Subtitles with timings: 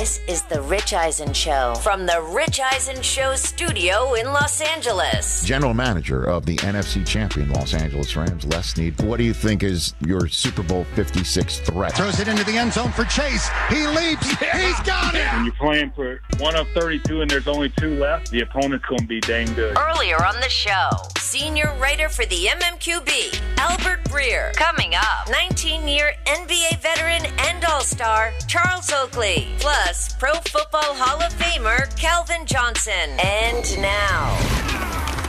[0.00, 5.44] This is the Rich Eisen Show from the Rich Eisen Show studio in Los Angeles.
[5.44, 8.98] General manager of the NFC champion Los Angeles Rams, Les Snead.
[9.02, 11.94] What do you think is your Super Bowl 56 threat?
[11.94, 13.46] Throws it into the end zone for Chase.
[13.68, 14.26] He leaps.
[14.40, 15.30] He's got it.
[15.34, 19.02] When you're playing for one of 32 and there's only two left, the opponent's going
[19.02, 19.76] to be dang good.
[19.76, 20.88] Earlier on the show,
[21.18, 24.54] senior writer for the MMQB, Albert Breer.
[24.54, 29.48] Coming up, 19 year NBA veteran and All Star, Charles Oakley.
[29.58, 32.92] Plus, Pro Football Hall of Famer, Calvin Johnson.
[32.92, 34.36] And now,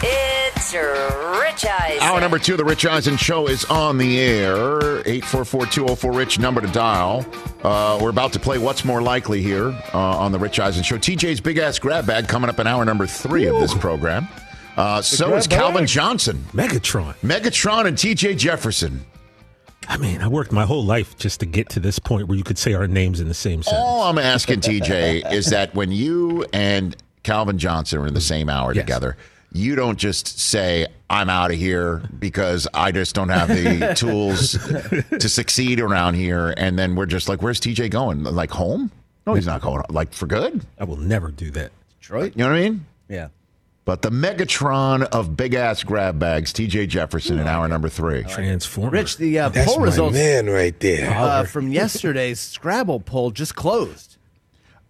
[0.03, 2.03] it's Rich Eisen.
[2.03, 5.01] Hour number two the Rich Eisen Show is on the air.
[5.03, 7.25] 844-204-RICH, number to dial.
[7.63, 10.97] Uh, we're about to play What's More Likely here uh, on the Rich Eisen Show.
[10.97, 14.27] TJ's Big Ass Grab Bag coming up in hour number three of this program.
[14.77, 15.87] Uh, so is Calvin bag?
[15.87, 16.45] Johnson.
[16.53, 17.15] Megatron.
[17.23, 19.05] Megatron and TJ Jefferson.
[19.87, 22.43] I mean, I worked my whole life just to get to this point where you
[22.43, 23.83] could say our names in the same sentence.
[23.83, 28.49] All I'm asking, TJ, is that when you and Calvin Johnson are in the same
[28.49, 28.83] hour Yes.
[28.83, 29.17] together,
[29.53, 34.51] you don't just say, I'm out of here because I just don't have the tools
[35.19, 36.53] to succeed around here.
[36.55, 38.23] And then we're just like, where's TJ going?
[38.23, 38.91] Like home?
[39.27, 39.83] No, he's not going.
[39.89, 40.65] Like for good?
[40.79, 41.71] I will never do that.
[41.99, 42.33] Detroit?
[42.35, 42.85] You know what I mean?
[43.09, 43.27] Yeah.
[43.83, 48.23] But the Megatron of big ass grab bags, TJ Jefferson in hour number three.
[48.23, 48.91] Transformer.
[48.91, 51.09] Rich, the uh, That's poll my results man right there.
[51.11, 54.17] uh, from yesterday's Scrabble poll just closed.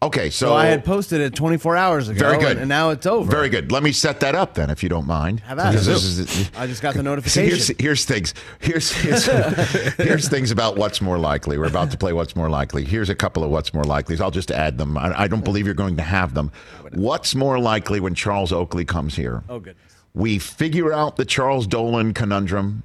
[0.03, 2.17] Okay, so, So, I had posted it 24 hours ago.
[2.19, 2.51] Very good.
[2.53, 3.29] And, and now it's over.
[3.29, 3.71] Very good.
[3.71, 5.41] Let me set that up then, if you don't mind.
[5.41, 6.49] How about Because it?
[6.57, 7.45] I just got the See, notification.
[7.45, 8.33] here's, here's things.
[8.59, 9.25] Here's, here's,
[9.97, 11.59] here's things about what's more likely.
[11.59, 12.83] We're about to play what's more likely.
[12.83, 14.19] Here's a couple of what's more likely.
[14.19, 14.97] I'll just add them.
[14.97, 16.51] I, I don't believe you're going to have them.
[16.93, 19.43] What's more likely when Charles Oakley comes here?
[19.49, 19.93] oh, goodness.
[20.15, 22.81] We figure out the Charles Dolan conundrum.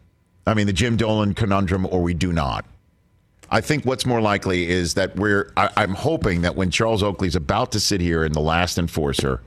[0.47, 2.67] I mean, the Jim Dolan conundrum, or we do not.
[3.51, 5.53] I think what's more likely is that we're.
[5.57, 9.41] I, I'm hoping that when Charles Oakley's about to sit here in The Last Enforcer,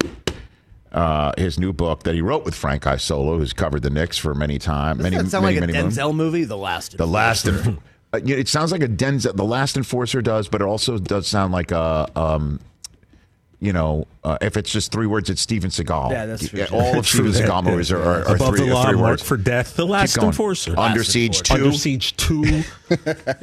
[0.92, 4.34] uh, his new book that he wrote with Frank Isola, who's covered the Knicks for
[4.34, 5.98] many times, many, that sound many, like a many moons.
[5.98, 6.44] Denzel movie?
[6.46, 6.98] The Last.
[6.98, 7.46] The Last.
[7.46, 7.78] Enf-
[8.14, 9.36] uh, it sounds like a Denzel.
[9.36, 12.10] The Last Enforcer does, but it also does sound like a.
[12.16, 12.60] Um,
[13.62, 16.12] you know, uh, if it's just three words, it's Steven Seagal.
[16.12, 16.60] Yeah, that's true.
[16.60, 17.42] Yeah, All of Steven True.
[17.42, 19.24] Seagal movies are, are, are Above three, the are law, three marked words.
[19.24, 19.76] for death.
[19.76, 20.28] The last going.
[20.28, 20.78] enforcer.
[20.78, 21.54] Under Siege two.
[21.56, 22.42] Under Siege 2.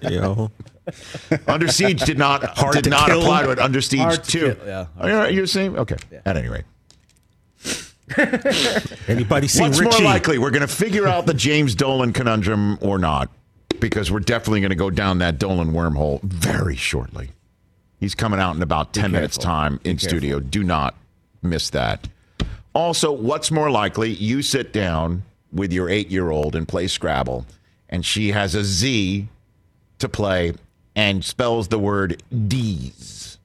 [0.09, 0.51] you know.
[1.49, 3.21] Under Siege did not Hard did not kill.
[3.21, 3.59] apply to it.
[3.59, 4.55] Under Siege Hard two.
[4.55, 4.87] kill, yeah.
[4.99, 5.97] Are you, you're saying okay.
[6.25, 6.65] At any rate,
[9.09, 10.03] Anybody seen what's Richie?
[10.03, 10.39] more likely?
[10.39, 13.31] We're going to figure out the James Dolan conundrum or not,
[13.81, 17.31] because we're definitely going to go down that Dolan wormhole very shortly.
[17.99, 20.41] He's coming out in about ten minutes' time in studio.
[20.41, 20.95] Do not
[21.43, 22.09] miss that.
[22.75, 24.11] Also, what's more likely?
[24.11, 27.47] You sit down with your eight-year-old and play Scrabble,
[27.89, 29.29] and she has a Z
[29.99, 30.53] to play
[30.95, 33.39] and spells the word D's.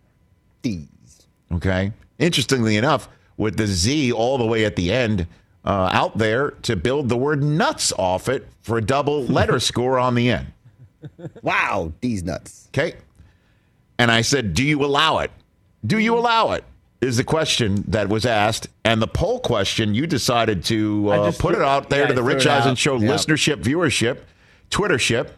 [0.61, 1.27] D's.
[1.53, 1.91] Okay.
[2.19, 3.07] Interestingly enough,
[3.37, 5.27] with the Z all the way at the end
[5.63, 9.99] uh, out there to build the word nuts off it for a double letter score
[9.99, 10.47] on the end.
[11.41, 12.67] Wow, these nuts.
[12.69, 12.95] Okay.
[14.01, 15.29] And I said, Do you allow it?
[15.85, 16.63] Do you allow it?
[17.01, 18.67] Is the question that was asked.
[18.83, 22.13] And the poll question, you decided to uh, put threw- it out there yeah, to
[22.15, 22.75] the Rich Eisen.
[22.75, 23.11] Show Yeah.
[23.11, 24.19] listenership, viewership,
[24.71, 25.29] Twittership,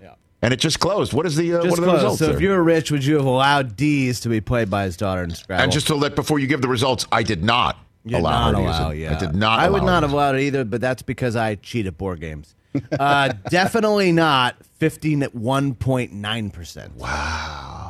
[0.41, 1.11] and it just closed.
[1.11, 2.19] What is the, uh, what are the results?
[2.19, 2.35] So there?
[2.35, 5.23] if you were rich, would you have allowed D's to be played by his daughter
[5.23, 5.63] in Scrabble?
[5.63, 8.55] and just to let before you give the results, I did not You allow not
[8.59, 8.97] her to use allow, it.
[8.97, 9.15] yeah.
[9.15, 9.59] I did not.
[9.59, 12.55] I would not have allowed it either, but that's because I cheat at board games.
[12.97, 16.95] Uh, definitely not at one point nine percent.
[16.97, 17.82] Wow.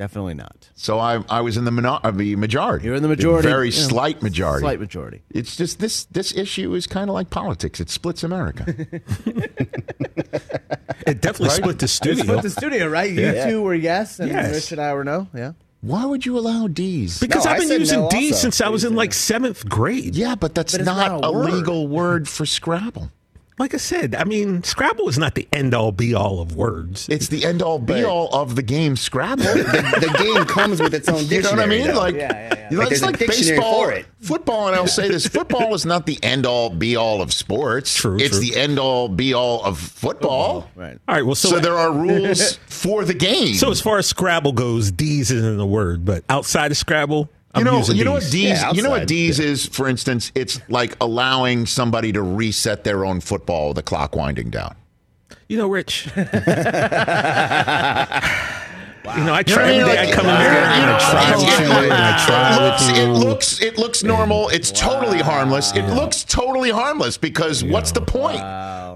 [0.00, 0.70] Definitely not.
[0.74, 2.86] So I I was in the, mono- uh, the majority.
[2.86, 3.46] You're in the majority.
[3.46, 4.62] very you know, slight majority.
[4.62, 5.20] Slight majority.
[5.30, 7.80] It's just this this issue is kind of like politics.
[7.80, 8.64] It splits America.
[11.06, 12.34] It definitely split the It's studio.
[12.34, 13.10] with the studio, right?
[13.10, 13.48] You Yeah.
[13.50, 14.54] two were yes, and Yes.
[14.54, 15.28] Rich and I were no.
[15.34, 15.52] Yeah.
[15.80, 17.18] Why would you allow D's?
[17.18, 18.36] because No, I I've been using no D also.
[18.36, 20.14] since I was in like seventh grade.
[20.14, 21.52] yeah, but that's But not, not a a word.
[21.52, 23.10] legal word for Scrabble.
[23.60, 27.08] Like I said, I mean, Scrabble is not the end all be all of words.
[27.08, 29.44] It's the end all be all of the game Scrabble.
[29.44, 29.62] the,
[30.00, 31.86] the game comes with its own You know what I mean?
[31.88, 31.94] though.
[31.94, 32.68] Like, Yeah, yeah, yeah.
[32.70, 34.06] you know, Like, it's like baseball, for it.
[34.20, 37.94] football, and I'll say this: football is not the end all be all of sports.
[37.94, 38.40] True, it's true.
[38.40, 40.68] the end all be all of football.
[40.74, 40.98] Right.
[41.06, 43.54] All right, well, so, So, there are rules for the game.
[43.54, 47.60] so as far as Scrabble goes, D's isn't a word, but outside of Scrabble, I'm
[47.60, 48.30] you know, you know what D's.
[48.30, 48.42] D's.
[48.62, 50.30] Yeah, you know what outside, D's is, for instance.
[50.34, 54.76] It's like allowing somebody to reset their own football with the clock winding down.
[55.48, 56.08] You know, Rich.
[59.16, 59.86] You know, I You know try what I mean?
[59.86, 61.92] Like, I come in you here know, and I like, try with it- you and
[61.92, 64.48] I it try looks, with it looks, it looks normal.
[64.50, 65.74] It's totally harmless.
[65.74, 68.40] It looks totally harmless because what's the point?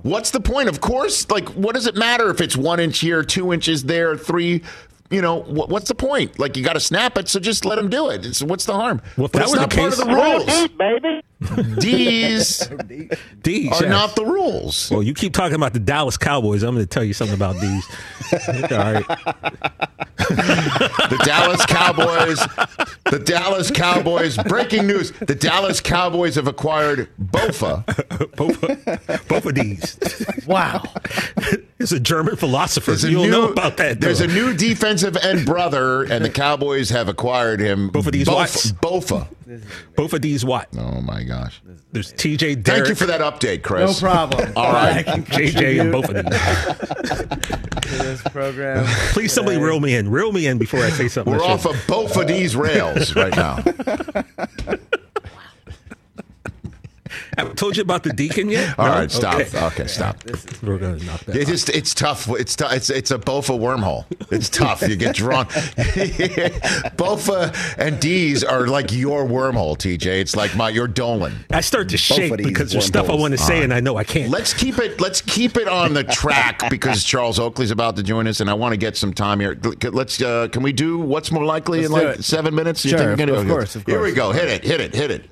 [0.05, 0.69] What's the point?
[0.69, 4.17] Of course, like, what does it matter if it's one inch here, two inches there,
[4.17, 4.63] three?
[5.11, 6.39] You know, what, what's the point?
[6.39, 8.25] Like, you got to snap it, so just let them do it.
[8.25, 9.03] It's, what's the harm?
[9.17, 10.69] Well, if that it's were not the part case- of the rules.
[10.79, 11.21] baby.
[11.79, 12.59] D's
[13.43, 13.91] D's are yes.
[13.91, 14.91] not the rules.
[14.91, 16.63] Well, you keep talking about the Dallas Cowboys.
[16.63, 17.87] I'm going to tell you something about these.
[18.73, 19.05] All right.
[20.29, 22.39] The Dallas Cowboys.
[23.11, 24.37] The Dallas Cowboys.
[24.39, 27.85] Breaking news: The Dallas Cowboys have acquired Bofa.
[28.37, 28.61] Both,
[29.29, 29.99] both of these.
[30.47, 30.83] Wow.
[31.79, 32.93] It's a German philosopher.
[32.93, 34.01] There's a You'll new, know about that.
[34.01, 34.25] There's though.
[34.25, 37.89] a new defensive end brother, and the Cowboys have acquired him.
[37.91, 38.73] Both of these whats?
[38.73, 39.29] Bofa.
[39.97, 40.69] both of these what?
[40.77, 41.61] Oh my gosh!
[41.93, 44.01] There's TJ Derrick, Thank you for that update, Chris.
[44.01, 44.53] No problem.
[44.57, 45.05] All right.
[45.05, 47.91] JJ, and both of these.
[47.91, 48.85] to this program.
[49.13, 50.11] Please, somebody reel me in.
[50.15, 51.35] Reel me in before I say something.
[51.35, 53.57] We're off of both of these rails right now.
[57.39, 58.79] I told you about the deacon yet?
[58.79, 58.93] All No?
[58.93, 59.35] right, stop.
[59.41, 59.65] Okay.
[59.65, 60.19] Okay, stop.
[60.63, 61.37] We're going to knock that.
[61.37, 61.51] It's off.
[61.53, 62.29] just it's tough.
[62.31, 64.05] It's tou- it's it's a Bofa wormhole.
[64.31, 64.83] It's tough.
[64.89, 65.47] You get drawn.
[66.97, 70.07] Bofa and D's are like your wormhole, TJ.
[70.21, 71.45] It's like my your Dolan.
[71.51, 73.97] I start to shake of because there's stuff I want to say and I know
[73.97, 74.31] I can't.
[74.31, 75.01] Let's keep it.
[75.01, 78.55] Let's keep it on the track because Charles Oakley's about to join us, and I
[78.55, 79.59] want to get some time here.
[79.93, 80.21] Let's.
[80.21, 82.25] Uh, can we do what's more likely Let's in like it.
[82.25, 82.85] seven minutes?
[82.85, 83.55] You Sure, think we're gonna of do it?
[83.55, 84.33] course, Here we go.
[84.33, 84.65] Hit it.
[84.65, 84.95] Hit it.
[84.95, 85.31] Hit it.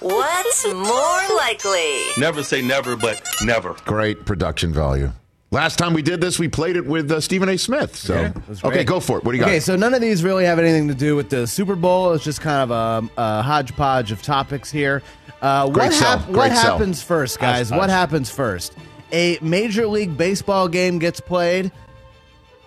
[0.00, 2.06] What's more likely?
[2.18, 3.74] Never say never, but never.
[3.84, 5.12] Great production value.
[5.52, 7.58] Last time we did this, we played it with uh, Stephen A.
[7.58, 7.96] Smith.
[7.96, 8.86] So it was okay, great.
[8.86, 9.24] go for it.
[9.24, 9.48] What do you got?
[9.50, 12.12] Okay, so none of these really have anything to do with the Super Bowl.
[12.12, 15.02] It's just kind of a, a hodgepodge of topics here.
[15.42, 16.18] Uh, Great what sell.
[16.18, 16.72] hap- Great what sell.
[16.78, 17.68] happens first, guys?
[17.70, 17.78] Hodgepodge.
[17.80, 18.74] What happens first?
[19.12, 21.72] A Major League Baseball game gets played,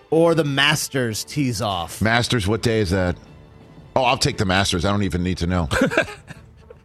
[0.10, 2.02] or the Masters tees off?
[2.02, 3.16] Masters, what day is that?
[3.96, 4.84] Oh, I'll take the Masters.
[4.86, 5.70] I don't even need to know.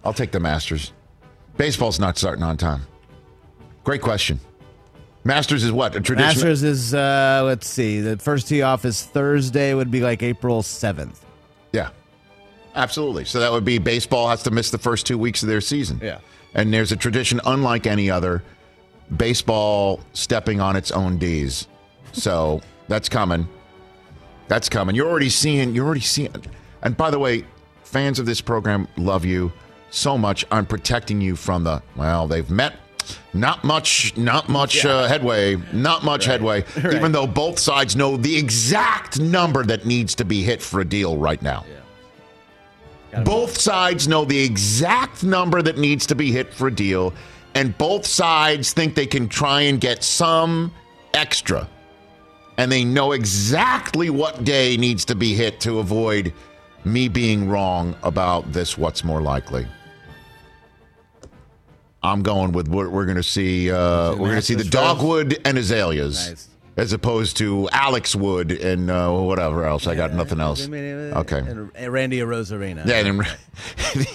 [0.05, 0.93] I'll take the Masters.
[1.57, 2.83] Baseball's not starting on time.
[3.85, 4.39] Great question.
[5.25, 5.95] Masters is what?
[5.97, 6.27] A tradition?
[6.27, 8.01] Masters is uh, let's see.
[8.01, 9.75] The first tee off is Thursday.
[9.75, 11.25] Would be like April seventh.
[11.73, 11.91] Yeah.
[12.75, 13.25] Absolutely.
[13.25, 16.01] So that would be baseball has to miss the first two weeks of their season.
[16.03, 16.21] Yeah.
[16.55, 18.43] And there's a tradition unlike any other
[19.17, 21.67] baseball stepping on its own D's.
[22.13, 23.49] So that's coming.
[24.47, 24.95] That's coming.
[24.95, 26.45] You're already seeing, you're already seeing.
[26.83, 27.45] And by the way,
[27.83, 29.53] fans of this program love you
[29.91, 30.45] so much.
[30.51, 32.75] I'm protecting you from the, well, they've met.
[33.33, 38.37] Not much, not much uh, headway, not much headway, even though both sides know the
[38.37, 41.65] exact number that needs to be hit for a deal right now.
[43.25, 47.15] Both sides know the exact number that needs to be hit for a deal,
[47.55, 50.73] and both sides think they can try and get some
[51.15, 51.69] extra.
[52.59, 56.35] And they know exactly what day needs to be hit to avoid
[56.85, 59.67] me being wrong about this what's more likely.
[62.03, 63.71] I'm going with what we're going to see.
[63.71, 64.73] Uh, we're going to see the first?
[64.73, 66.49] dogwood and azaleas, Nice.
[66.77, 69.87] as opposed to Alex Wood and uh, whatever else.
[69.87, 70.69] I got nothing else.
[70.69, 71.39] Okay.
[71.39, 72.87] And and Randy Arozarena.
[72.87, 73.21] Yeah, and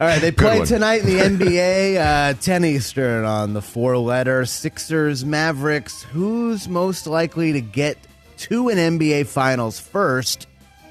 [0.00, 3.98] All right, they Good play tonight in the NBA, uh, 10 Eastern on the four
[3.98, 6.02] letter Sixers Mavericks.
[6.04, 7.98] Who's most likely to get
[8.38, 10.46] to an NBA Finals first,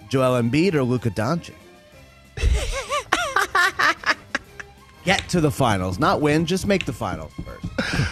[0.10, 1.56] Joel Embiid or Luka Doncic?
[5.10, 7.66] Get to the finals, not win, just make the finals first.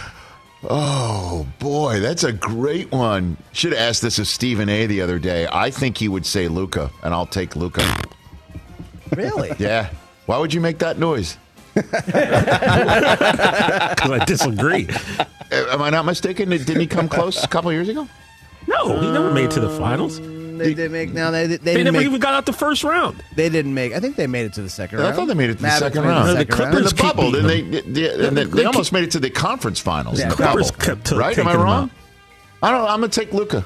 [0.68, 3.36] Oh boy, that's a great one.
[3.52, 4.86] Should have asked this of Stephen A.
[4.86, 5.46] the other day.
[5.52, 7.84] I think he would say Luka, and I'll take Luka.
[9.14, 9.52] Really?
[9.60, 9.90] Yeah.
[10.26, 11.38] Why would you make that noise?
[11.74, 11.94] Because
[14.10, 14.88] I disagree.
[15.52, 16.48] Am I not mistaken?
[16.50, 18.08] Didn't he come close a couple years ago?
[18.66, 20.18] No, he never made it to the finals.
[20.64, 22.84] They did make now they, they, They didn't never make, even got out the first
[22.84, 23.22] round.
[23.36, 25.12] they didn't make I think they made it to the second round.
[25.12, 26.28] I thought they made it to the Mavericks second made it to round.
[26.28, 26.74] the The second round.
[26.78, 29.04] In the Clippers keep bubble, then they, beating they, and they, they They almost made
[29.04, 30.18] it to the conference finals.
[30.18, 30.84] Yeah, the Clippers bubble.
[30.84, 31.38] kept, right?
[31.38, 31.84] Am I them wrong?
[31.84, 31.90] out.
[32.62, 32.88] I don't.
[32.88, 33.64] I'm going to take Luka.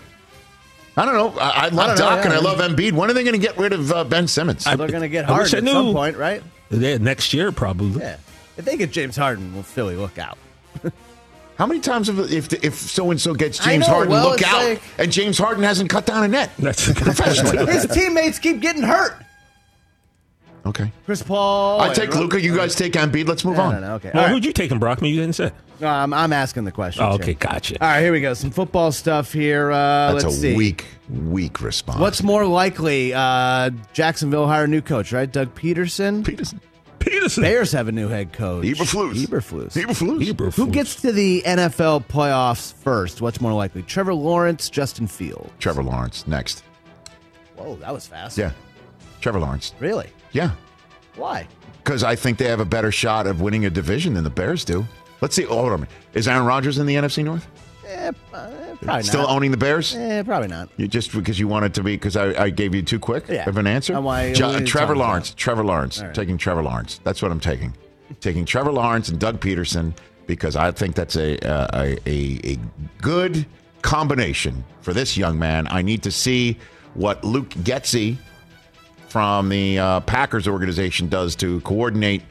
[0.97, 1.41] I don't know.
[1.41, 2.35] I, I love don't know, Doc and.
[2.35, 2.93] I love Embiid.
[2.93, 4.65] When are they going to get get rid of uh, Ben Simmons?
[4.65, 6.43] They're going to get I hard I at some point, right?
[6.71, 8.01] Yeah, next year probably.
[8.03, 8.17] Yeah.
[8.57, 10.37] if they get James Harden, will Philly look out?
[11.63, 14.43] How many times have if if so and so gets James know, Harden well, look
[14.43, 17.73] out like- and James Harden hasn't cut down a net professionally?
[17.73, 19.15] His teammates keep getting hurt.
[20.67, 21.81] okay, Chris Paul.
[21.81, 22.41] I and take Luka.
[22.43, 23.29] You guys take Embiid.
[23.29, 23.75] Let's move No, on.
[23.75, 24.11] no, no, okay.
[24.13, 24.33] Well, All right.
[24.35, 25.11] who'd you take taking, Brockman?
[25.13, 25.53] You didn't say.
[25.79, 27.05] No, I'm, I'm asking the question.
[27.05, 27.81] Oh, okay, gotcha.
[27.81, 28.35] All right, here we go.
[28.35, 29.71] Some football stuff here.
[29.71, 30.57] Uh, That's let's a see.
[30.57, 32.01] weak, weak response.
[32.01, 33.15] What's more likely?
[33.15, 35.31] Uh, Jacksonville hire a new coach, right?
[35.31, 36.25] Doug Pederson.
[36.25, 36.59] Pederson?
[37.13, 37.43] Pederson.
[37.43, 38.65] Bears have a new head coach.
[38.65, 39.27] Eberflus.
[39.27, 39.73] Eberflus.
[39.73, 40.27] Eberflus.
[40.29, 40.55] Eberflus.
[40.55, 43.21] Who gets to the NFL playoffs first?
[43.21, 43.83] What's more likely?
[43.83, 45.51] Trevor Lawrence, Justin Fields.
[45.59, 46.65] Trevor Lawrence next.
[47.57, 48.37] Whoa, that was fast.
[48.39, 48.53] Yeah,
[49.21, 49.75] Trevor Lawrence.
[49.79, 50.09] Really?
[50.33, 50.53] Yeah,
[51.17, 51.47] Why?
[51.85, 54.65] because I think they have a better shot of winning a division than the Bears
[54.65, 54.85] do.
[55.21, 55.43] Let's see.
[55.45, 55.89] Hold on.
[56.15, 57.47] Is Aaron Rodgers in the NFC North?
[57.87, 58.51] Eh, uh,
[58.83, 59.31] probably Still not.
[59.31, 59.95] owning the Bears?
[59.95, 60.69] Eh, probably not.
[60.77, 63.49] You just because you wanted to be because I, I gave you too quick Yeah.
[63.49, 64.01] of an answer.
[64.01, 65.33] Want- Jo- Trevor Lawrence.
[65.35, 66.01] Trevor Lawrence.
[66.03, 66.15] Right.
[66.15, 67.01] Taking Trevor Lawrence.
[67.05, 67.75] That's what I'm taking.
[68.21, 69.95] taking Trevor Lawrence and Doug Pederson
[70.27, 72.59] because I think that's a uh, a, a a
[73.01, 73.47] good
[73.83, 75.67] combination for this young man.
[75.71, 76.57] I need to see
[76.95, 78.17] what Luke Getsy
[79.09, 82.23] from the uh, Packers organization does to coordinate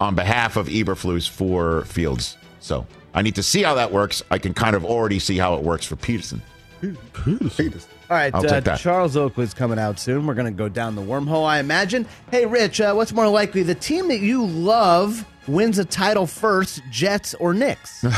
[0.00, 2.36] on behalf of Eberflus for Fields.
[2.60, 4.22] So I need to see how that works.
[4.30, 6.40] I can kind of already see how it works for Pederson.
[6.82, 8.76] All right, I'll uh.
[8.76, 10.26] Charles Oakley's coming out soon.
[10.26, 12.06] We're going to go down the wormhole, I imagine.
[12.30, 13.62] Hey, Rich, uh, what's more likely?
[13.62, 18.04] The team that you love wins a title first, Jets or Knicks?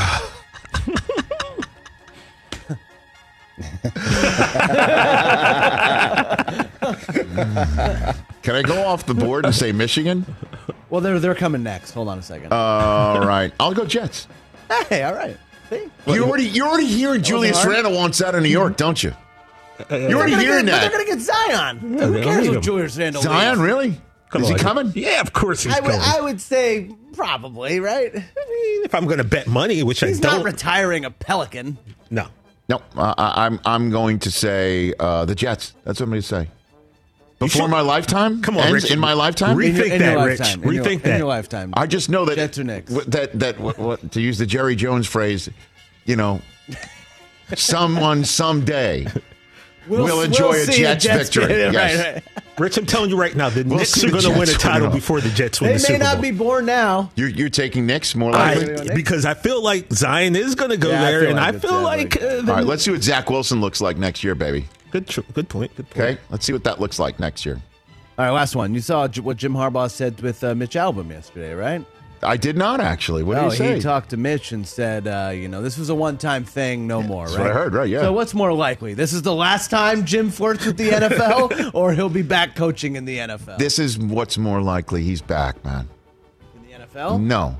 [8.43, 10.25] Can I go off the board and say Michigan?
[10.89, 11.91] well, they're they're coming next.
[11.91, 12.53] Hold on a second.
[12.53, 14.27] All right, I'll go Jets.
[14.89, 15.37] hey, all right.
[15.69, 15.89] See?
[16.07, 17.69] You already you already hearing Julius hard?
[17.69, 19.13] Randle wants out of New York, don't you?
[19.89, 20.81] You're already They're hearing gonna get, that.
[20.81, 21.77] They're going to get Zion.
[21.77, 22.61] Who cares need what him.
[22.63, 23.61] Julius Randle Zion, leaves?
[23.61, 24.01] really?
[24.29, 24.91] Come Is he coming?
[24.95, 26.01] Yeah, of course he's I would, coming.
[26.05, 28.11] I would say probably, right?
[28.13, 30.37] I mean, if I'm going to bet money, which He's I don't.
[30.37, 31.77] not retiring a Pelican.
[32.09, 32.27] no.
[32.69, 35.73] No, uh, I- I'm I'm going to say uh, the Jets.
[35.85, 36.49] That's what I'm going to say.
[37.39, 38.89] Before should- my lifetime, Come on, Rich.
[38.91, 39.55] in my lifetime.
[39.55, 40.39] Re- In your, Rethink in that, Rich.
[40.39, 40.63] lifetime.
[40.63, 41.73] In your, Rethink in your lifetime.
[41.75, 42.91] I just know that Jets or Knicks.
[42.91, 45.47] w- that that what, what, to use the Jerry Jones phrase,
[46.05, 46.41] you know,
[47.55, 49.05] someone someday
[49.87, 51.45] will enjoy a see Jets victory.
[51.65, 52.13] Right, Yes.
[52.15, 52.23] right.
[52.59, 54.89] Rich, I'm telling you right now, the we'll Knicks are going to win a title
[54.89, 56.21] before the Jets win They the may not Bowl.
[56.23, 57.11] be born now.
[57.15, 60.89] You're, you're taking Knicks more I, because I feel like Zion is going to go
[60.89, 62.89] Yeah, I there, feel and like I feel that like uh, All right, let's see
[62.89, 64.67] what Zach Wilson looks like next year, baby.
[64.91, 65.75] Good, tr- good point.
[65.75, 66.05] Good point.
[66.05, 67.61] Okay, let's see what that looks like next year.
[68.17, 68.73] All right, last one.
[68.73, 71.85] You saw J- what Jim Harbaugh said with uh, Mitch Albom yesterday, right?
[72.23, 73.23] I did not actually.
[73.23, 73.75] What did oh, he say?
[73.75, 77.03] he talked to Mitch and said, uh, you know, this was a one-time thing, no
[77.03, 77.25] more.
[77.25, 77.43] That's right?
[77.43, 78.01] what I heard, right, yeah.
[78.01, 78.93] So what's more likely?
[78.93, 82.95] This is the last time Jim flirts with the NFL, or he'll be back coaching
[82.95, 83.57] in the NFL?
[83.59, 85.03] this is what's more likely.
[85.03, 85.87] He's back, man.
[86.55, 87.21] in the NFL?
[87.21, 87.55] No,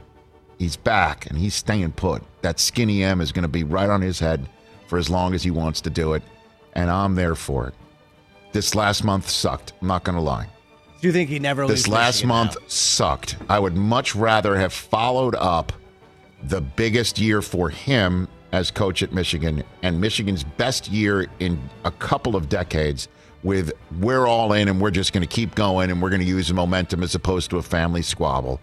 [0.58, 2.24] he's back and he's staying put.
[2.42, 4.48] That skinny M is going to be right on his head
[4.88, 6.24] for as long as he wants to do it,
[6.78, 7.74] and I'm there for it.
[8.54, 9.74] This last month sucked.
[9.82, 10.48] I'm not going to lie.
[11.02, 12.68] Do you think he never leaves This last month now?
[12.68, 13.36] sucked.
[13.50, 15.74] I would much rather have followed up
[16.44, 21.92] the biggest year for him as coach at Michigan and Michigan's best year in a
[21.92, 23.10] couple of decades
[23.44, 26.28] with we're all in and we're just going to keep going and we're going to
[26.28, 28.60] use the momentum as opposed to a family squabble.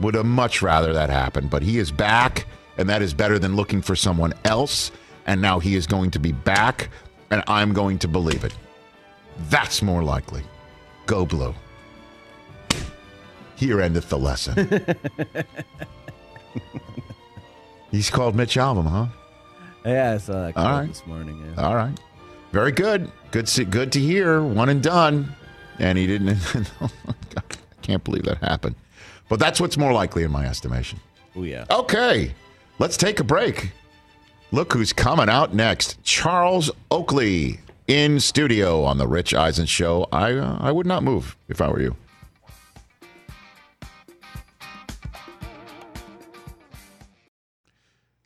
[0.00, 2.46] Would have much rather that happen, but he is back
[2.76, 4.92] and that is better than looking for someone else
[5.26, 6.88] and now he is going to be back
[7.30, 8.54] and I'm going to believe it.
[9.50, 10.42] That's more likely.
[11.06, 11.54] Go blue.
[13.56, 14.68] Here endeth the lesson.
[17.90, 19.06] He's called Mitch Albom, huh?
[19.84, 20.88] Yeah, I saw that All right.
[20.88, 21.42] this morning.
[21.56, 21.64] Yeah.
[21.64, 21.98] All right.
[22.52, 23.10] Very good.
[23.30, 24.42] Good to, good to hear.
[24.42, 25.34] One and done.
[25.78, 26.38] And he didn't.
[26.80, 26.90] oh
[27.34, 28.74] God, I can't believe that happened.
[29.28, 31.00] But that's what's more likely in my estimation.
[31.36, 31.64] Oh yeah.
[31.70, 32.34] Okay.
[32.78, 33.72] Let's take a break.
[34.50, 36.02] Look who's coming out next.
[36.02, 40.06] Charles Oakley in studio on the Rich Eisen show.
[40.10, 41.96] I uh, I would not move if I were you.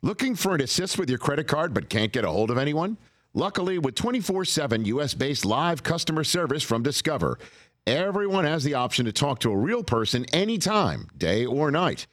[0.01, 2.97] Looking for an assist with your credit card but can't get a hold of anyone?
[3.33, 7.37] Luckily, with 24 7 US based live customer service from Discover,
[7.85, 12.07] everyone has the option to talk to a real person anytime, day or night.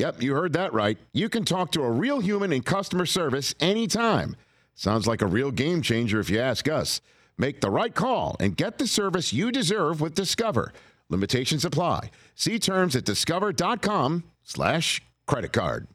[0.00, 0.96] Yep, you heard that right.
[1.12, 4.34] You can talk to a real human in customer service anytime.
[4.74, 7.02] Sounds like a real game changer if you ask us.
[7.36, 10.72] Make the right call and get the service you deserve with Discover.
[11.10, 12.12] Limitations apply.
[12.34, 15.86] See terms at discover.com slash credit card.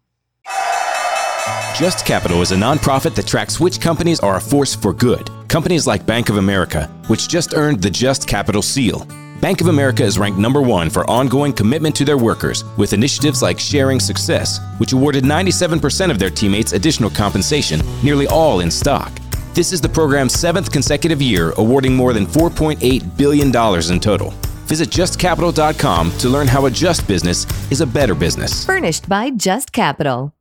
[1.76, 5.32] Just Capital is a nonprofit that tracks which companies are a force for good.
[5.48, 9.08] Companies like Bank of America, which just earned the Just Capital seal.
[9.42, 13.42] Bank of America is ranked number one for ongoing commitment to their workers with initiatives
[13.42, 19.12] like Sharing Success, which awarded 97% of their teammates additional compensation, nearly all in stock.
[19.54, 24.32] This is the program's seventh consecutive year, awarding more than $4.8 billion in total.
[24.68, 28.65] Visit justcapital.com to learn how a just business is a better business.
[28.65, 30.34] Furnished by Just Capital.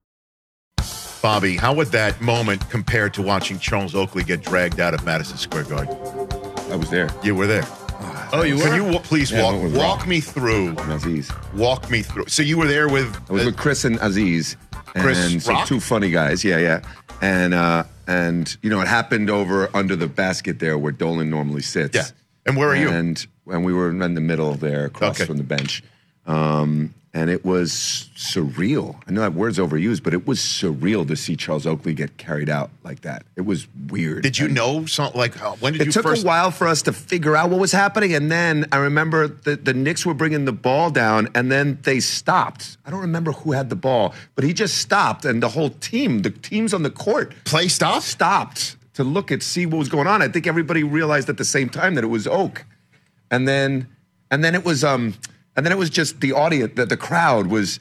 [1.21, 5.37] Bobby, how would that moment compare to watching Charles Oakley get dragged out of Madison
[5.37, 5.97] Square Garden?
[6.71, 7.09] I was there.
[7.23, 7.67] You were there.
[8.35, 10.09] Oh, you Can you wa- please Yeah, I walk went with walk Rob.
[10.09, 10.69] me through?
[10.69, 11.31] And Aziz.
[11.55, 12.27] Walk me through.
[12.29, 14.57] So you were there with I was uh, with Chris and Aziz.
[14.87, 15.67] Chris and so Rock?
[15.69, 16.45] two funny guys.
[16.45, 16.81] Yeah, yeah.
[17.21, 21.63] And uh and you know, it happened over under the basket there where Dolan normally
[21.63, 21.95] sits.
[21.97, 22.05] Yeah.
[22.47, 22.89] And where are you?
[22.91, 25.27] And and we were in the middle there across Okay.
[25.27, 25.83] from the bench.
[26.27, 29.01] Um and it was surreal.
[29.07, 32.51] I know that word's overused, but it was surreal to see Charles Oakley get carried
[32.51, 33.25] out like that.
[33.37, 34.25] It was weird.
[34.25, 36.67] Did you know something like how, when did it you took first a while for
[36.67, 40.13] us to figure out what was happening, and then I remember the, the Knicks were
[40.13, 42.77] bringing the ball down, and then they stopped.
[42.85, 46.23] I don't remember who had the ball, but he just stopped, and the whole team,
[46.23, 48.03] the teams on the court, play stop?
[48.03, 50.21] stopped to look at see what was going on.
[50.21, 52.65] I think everybody realized at the same time that it was Oak,
[53.31, 53.87] and then
[54.33, 55.15] and then it was um
[55.57, 57.81] and then it was just the audience, that the crowd was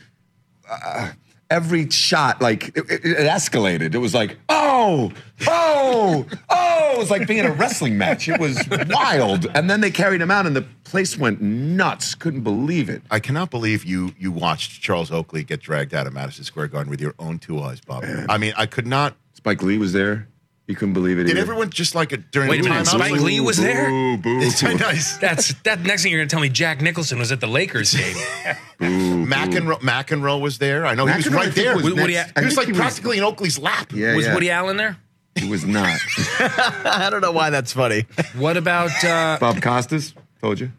[0.69, 1.11] uh,
[1.49, 3.93] every shot like it, it, it escalated.
[3.93, 5.11] It was like oh
[5.47, 6.79] oh oh.
[6.93, 8.29] It was like being in a wrestling match.
[8.29, 9.47] It was wild.
[9.55, 12.13] And then they carried him out, and the place went nuts.
[12.13, 13.01] Couldn't believe it.
[13.09, 16.91] I cannot believe you you watched Charles Oakley get dragged out of Madison Square Garden
[16.91, 18.05] with your own two eyes, Bob.
[18.29, 19.15] I mean, I could not.
[19.33, 20.27] Spike Lee was there.
[20.67, 21.23] He couldn't believe it.
[21.23, 21.41] Did either.
[21.41, 22.95] everyone just like it during Wait a the minute, timeout?
[23.05, 23.89] Spike Lee was there?
[23.89, 24.39] Boo, boo.
[24.77, 25.17] nice.
[25.17, 25.81] That's that.
[25.81, 28.15] Next thing you're gonna tell me, Jack Nicholson was at the Lakers game.
[28.79, 30.85] McEnroe, McEnroe was there.
[30.85, 31.75] I know he was McEnroe, right there.
[31.75, 33.91] was Woody- Woody- next- he was like he was- practically in Oakley's lap.
[33.93, 34.33] Yeah, was yeah.
[34.33, 34.97] Woody Allen there?
[35.35, 35.99] He was not.
[36.39, 38.05] I don't know why that's funny.
[38.37, 38.91] What about?
[39.03, 40.71] Uh, Bob Costas told you.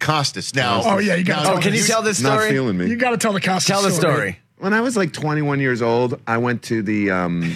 [0.00, 0.54] Costas.
[0.54, 2.30] Now, Oh, yeah, you gotta now, tell Oh, can you tell this story?
[2.34, 2.52] Not story?
[2.52, 2.88] feeling me.
[2.88, 4.38] You got to tell the Costa Tell the story.
[4.58, 7.54] when I was like 21 years old, I went to the um,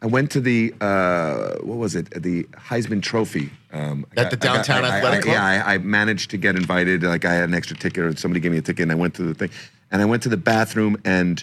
[0.00, 2.10] I went to the uh, what was it?
[2.10, 3.50] The Heisman Trophy.
[3.72, 5.34] Um, At the got- I got- downtown I- I- athletic I- club?
[5.34, 7.02] Yeah, I, I managed to get invited.
[7.02, 9.14] Like I had an extra ticket, or somebody gave me a ticket, and I went
[9.14, 9.50] to the thing.
[9.90, 11.42] And I went to the bathroom, and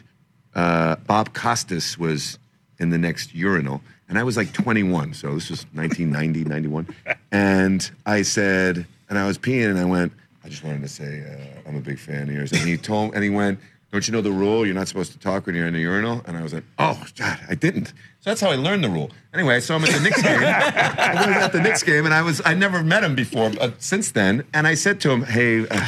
[0.56, 2.38] uh, Bob Costas was
[2.80, 6.88] in the next urinal, and I was like 21, so this was 1990, 91.
[7.32, 11.24] And I said, and I was peeing, and I went, I just wanted to say
[11.24, 12.52] uh, I'm a big fan of yours.
[12.52, 13.60] And he told, and he went,
[13.92, 14.66] don't you know the rule?
[14.66, 16.22] You're not supposed to talk when you're in the urinal.
[16.28, 17.94] And I was like, oh God, I didn't.
[18.26, 19.12] So that's how I learned the rule.
[19.36, 20.40] Anyway, so I saw him at the Knicks game.
[20.44, 23.80] I was at the Knicks game, and I was I never met him before but
[23.84, 24.44] since then.
[24.52, 25.60] And I said to him, hey.
[25.68, 25.86] Uh,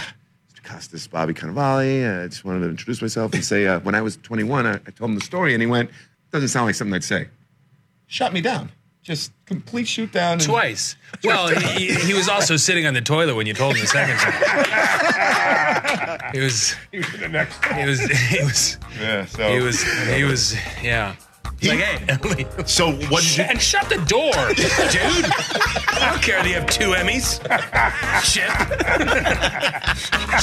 [0.54, 0.64] Mr.
[0.64, 2.20] Costas, Bobby Cannavale.
[2.22, 4.74] uh, I just wanted to introduce myself and say, uh, when I was 21, I,
[4.74, 5.90] I told him the story, and he went,
[6.32, 7.28] "Doesn't sound like something I'd say."
[8.06, 8.70] Shut me down.
[9.02, 10.34] Just complete shoot down.
[10.34, 10.96] and- twice.
[11.24, 14.18] Well, he, he was also sitting on the toilet when you told him the second
[14.20, 14.34] time.
[16.34, 16.76] He was.
[16.92, 17.66] He was the next.
[17.66, 18.00] He was.
[18.02, 18.78] He was.
[19.00, 19.26] Yeah.
[19.26, 19.82] So He was.
[20.14, 20.56] He was.
[20.84, 21.16] Yeah.
[21.60, 23.44] He's like, hey, So what did you?
[23.44, 25.26] and shut the door, dude.
[25.90, 27.40] I don't care that you have two Emmys.
[28.24, 28.52] Chip.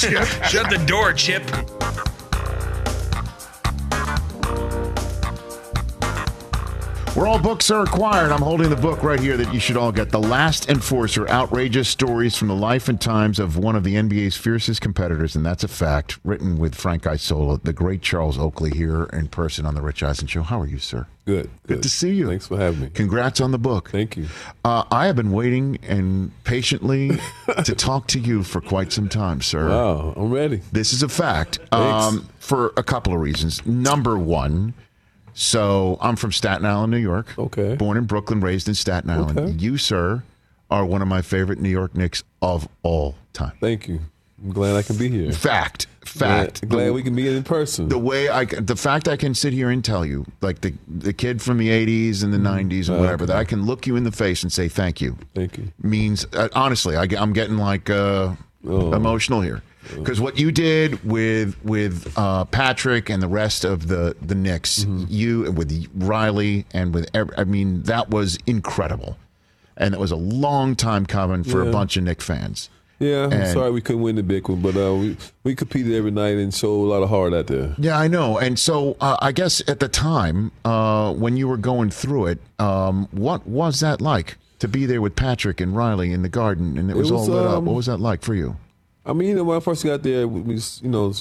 [0.01, 0.27] Chip.
[0.51, 1.43] Shut the door, Chip.
[7.15, 9.93] Where all books are acquired, I'm holding the book right here that you should all
[9.93, 10.11] get.
[10.11, 14.37] The Last Enforcer Outrageous Stories from the Life and Times of one of the NBA's
[14.37, 16.19] fiercest competitors, and that's a fact.
[16.25, 20.27] Written with Frank Isola, the great Charles Oakley here in person on The Rich Eisen
[20.27, 20.43] Show.
[20.43, 21.07] How are you, sir?
[21.25, 21.51] Good.
[21.69, 22.27] Good, to see you.
[22.27, 22.91] Thanks for having me.
[22.93, 23.91] Congrats on the book.
[23.91, 24.27] Thank you.
[24.65, 27.13] Uh, I have been waiting and patiently
[27.65, 29.69] to talk to you for quite some time, sir.
[29.69, 30.63] Wow, I'm ready.
[30.73, 33.65] This is a fact um, for a couple of reasons.
[33.65, 34.75] Number one,
[35.35, 37.37] so I'm from Staten Island, New York.
[37.39, 37.75] Okay.
[37.77, 39.39] Born in Brooklyn, raised in Staten Island.
[39.39, 39.51] Okay.
[39.53, 40.23] You, sir,
[40.71, 43.53] are one of my favorite New York Knicks of all time.
[43.61, 44.01] Thank you.
[44.43, 45.33] I'm glad I can be here.
[45.33, 45.87] Fact.
[46.05, 46.61] Fact.
[46.69, 47.89] Glad, glad we can be in person.
[47.89, 51.15] the way I, the fact I can sit here and tell you, like the the
[51.15, 53.33] kid from the '80s and the '90s and Oh, whatever, okay.
[53.33, 55.17] that I can look you in the face and say thank you.
[55.35, 55.73] Thank you.
[55.83, 58.35] means uh, honestly I, am getting like uh,
[58.67, 58.93] Oh.
[58.95, 59.63] emotional here
[59.97, 64.85] because what you did with with uh, Patrick and the rest of the the Knicks,
[64.85, 65.05] Mm-hmm.
[65.09, 69.17] you with Riley and with I mean that was incredible,
[69.77, 72.71] and it was a long time coming for a bunch of Knick fans.
[73.01, 75.93] Yeah, I'm And- sorry we couldn't win the big one, but uh, we we competed
[75.95, 77.75] every night and showed a lot of heart out there.
[77.77, 78.39] Yeah, I know.
[78.39, 82.39] And so uh, I guess at the time uh, when you were going through it,
[82.61, 86.79] um, what was that like to be there with Patrick and Riley in the garden
[86.79, 87.59] and it It was, was, all lit up?
[87.59, 88.57] um, What was that like for you?
[89.07, 91.13] I mean, you know, when I first got there, we, you know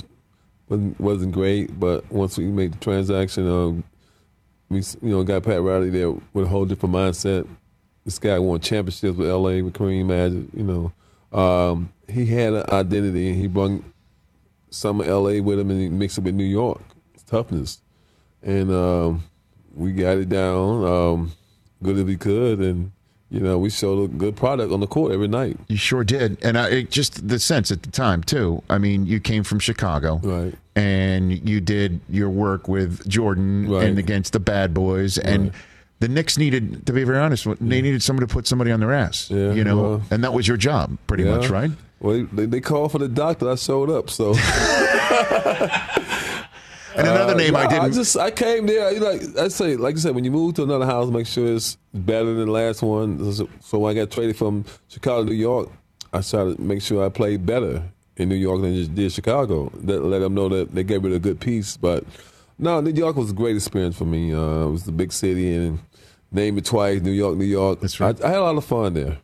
[0.70, 3.84] wasn't, wasn't great, but once we made the transaction, um,
[4.70, 7.48] we you know got Pat Riley there with a whole different mindset.
[8.06, 10.92] This guy won championships with LA with Kareem Magic, you know,
[11.38, 13.30] Um, he had an identity.
[13.30, 13.82] and He brought
[14.70, 15.40] some of L.A.
[15.42, 16.82] with him, and he mixed it with New York
[17.28, 17.82] toughness,
[18.44, 19.24] and um,
[19.74, 21.32] we got it down um,
[21.82, 22.92] good as we could, and
[23.34, 25.58] you know we showed a good product on the court every night.
[25.68, 28.62] You sure did, and I, it, just the sense at the time too.
[28.70, 30.54] I mean, you came from Chicago, right?
[30.76, 33.86] And you did your work with Jordan Right.
[33.86, 35.54] and against the bad boys, and Right.
[36.00, 38.94] the Knicks needed, to be very honest, they needed somebody to put somebody on their
[38.94, 39.30] ass.
[39.30, 41.36] Yeah, you know, well- and that was your job, pretty Yeah.
[41.38, 41.72] much, right?
[42.00, 43.50] Well, they, they called for the doctor.
[43.50, 44.10] I showed up.
[44.10, 44.34] So.
[46.96, 49.00] And another name I didn't- I just I came there.
[49.00, 51.78] Like I say, like you said, when you move to another house, make sure it's
[51.94, 53.34] better than the last one.
[53.34, 55.70] So, so when I got traded from Chicago to New York,
[56.14, 57.84] I tried to make sure I played better
[58.18, 59.72] in New York than just did Chicago.
[59.84, 61.78] That let them know that they gave it a good piece.
[61.78, 62.04] But
[62.60, 64.34] no, New York was a great experience for me.
[64.34, 65.80] Uh, it was the big city and
[66.32, 67.82] name it twice, New York, New York.
[67.82, 68.20] That's right.
[68.24, 69.18] I, I had a lot of fun there.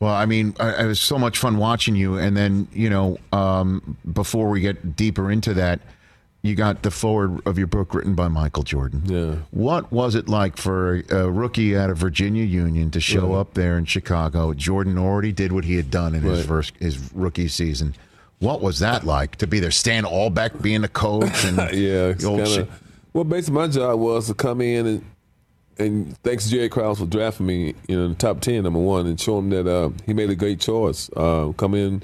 [0.00, 3.18] Well, I mean, I, it was so much fun watching you, and then you know,
[3.34, 5.80] um, before we get deeper into that,
[6.42, 9.02] you got the forward of your book written by Michael Jordan.
[9.04, 9.34] Yeah.
[9.50, 13.40] What was it like for a rookie out of Virginia Union to show Right.
[13.40, 14.54] up there in Chicago?
[14.54, 17.94] Jordan already did what he had done in his first his rookie season.
[18.38, 19.70] What was that like to be there?
[19.70, 22.66] Stan Albeck being the coach, and yeah, kinda.
[23.12, 25.04] Well, basically, my job was to come in and
[25.78, 28.78] and thanks to Jerry Krause for drafting me, you know, in the top ten, number
[28.78, 31.10] one, and show him that uh, he made a great choice.
[31.14, 32.02] Uh, come in,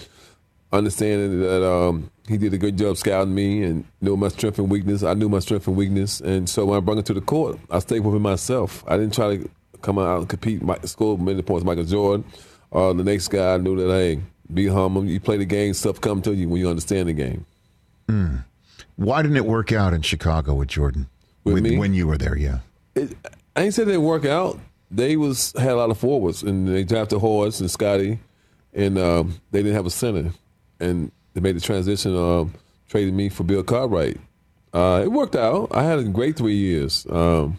[0.72, 4.70] understanding that um, he did a good job scouting me and knew my strength and
[4.70, 5.02] weakness.
[5.02, 7.58] I knew my strength and weakness, and so when I brought him to the court,
[7.70, 8.84] I stayed with him myself.
[8.88, 9.50] I didn't try to
[9.82, 12.24] come out and compete, my, score many points, Michael Jordan.
[12.72, 14.20] Uh, the next guy I knew that hey,
[14.52, 15.04] be humble.
[15.04, 17.46] You play the game, stuff come to you when you understand the game.
[18.08, 18.44] Mm.
[18.96, 21.08] Why didn't it work out in Chicago with Jordan?
[21.44, 21.78] With me?
[21.78, 22.58] when you were there, yeah.
[22.96, 23.16] it,
[23.54, 24.58] I ain't said it didn't work out.
[24.90, 28.18] They was had a lot of forwards, and they drafted Horace and Scottie,
[28.74, 30.32] and um, they didn't have a center,
[30.80, 32.16] and they made the transition.
[32.16, 32.54] Um,
[32.88, 34.16] traded me for Bill Cartwright.
[34.72, 35.68] Uh, it worked out.
[35.70, 37.06] I had a great three years.
[37.10, 37.58] Um,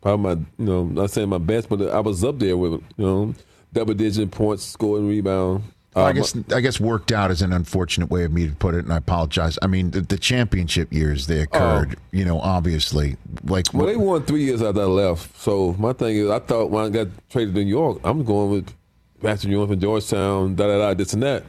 [0.00, 2.82] probably my, you know, not saying my best, but I was up there with, you
[3.04, 3.34] know,
[3.72, 5.62] double digit points, scoring, rebound.
[5.94, 8.54] Well, I Um, guess I guess worked out is an unfortunate way of me to
[8.54, 9.58] put it, and I apologize.
[9.60, 13.96] I mean, the, the championship years they occurred, you know, obviously, like Well, what- they
[13.96, 15.38] won three years after I left.
[15.38, 18.50] So my thing is, I thought when I got traded to New York, I'm going
[18.52, 18.72] with
[19.20, 21.44] Boston York from Georgetown, da da da, this and that.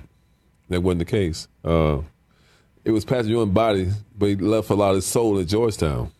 [0.69, 1.47] That wasn't the case.
[1.63, 1.99] Uh,
[2.85, 6.11] it was Patrick Ewing body, but he left a lot of his soul at Georgetown.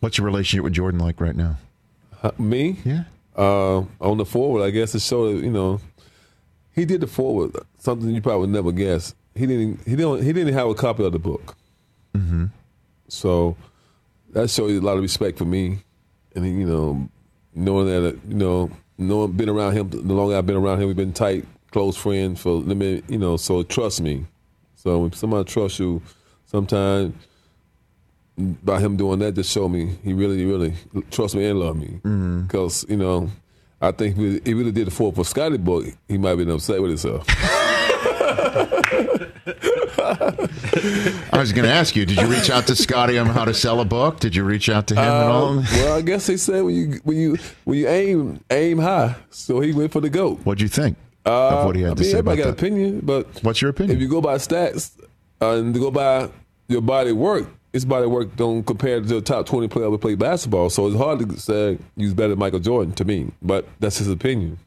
[0.00, 1.56] what's your relationship with Jordan like right now?
[2.22, 2.78] Uh, me?
[2.84, 3.04] Yeah.
[3.36, 5.80] Uh, on the forward, I guess it showed that, you know,
[6.74, 9.14] he did the forward, something you probably would never guess.
[9.34, 9.80] He didn't.
[9.86, 10.22] He didn't.
[10.24, 11.56] He didn't have a copy of the book.
[12.14, 12.46] Mm-hmm.
[13.08, 13.56] So
[14.30, 15.78] that showed you a lot of respect for me,
[16.34, 17.08] and you know,
[17.54, 20.96] knowing that you know, knowing been around him the longer I've been around him, we've
[20.96, 24.26] been tight, close friends for let me, you know, so trust me.
[24.76, 26.00] So if somebody trusts you,
[26.46, 27.14] sometimes
[28.38, 30.74] by him doing that, just show me he really, really
[31.10, 32.00] trust me and love me.
[32.46, 33.30] Because you know,
[33.80, 36.38] I think if he he really did it four for Scottie Boy, he might have
[36.38, 37.26] been upset with himself.
[40.02, 43.54] I was going to ask you, did you reach out to Scottie on how to
[43.54, 44.20] sell a book?
[44.20, 45.56] Did you reach out to him at Uh, all?
[45.56, 49.60] well, I guess they said when you when you when you aim aim high, so
[49.60, 50.40] he went for the goat.
[50.44, 52.50] What'd you think Uh, of what he had I to mean, say about got that?
[52.52, 53.96] opinion, but What's your opinion?
[53.96, 54.92] if you go by stats
[55.42, 56.30] uh, and go by
[56.68, 60.14] your body work, his body work don't compare to the top twenty player who play
[60.14, 60.70] basketball.
[60.70, 64.08] So it's hard to say he's better than Michael Jordan to me, but that's his
[64.08, 64.58] opinion.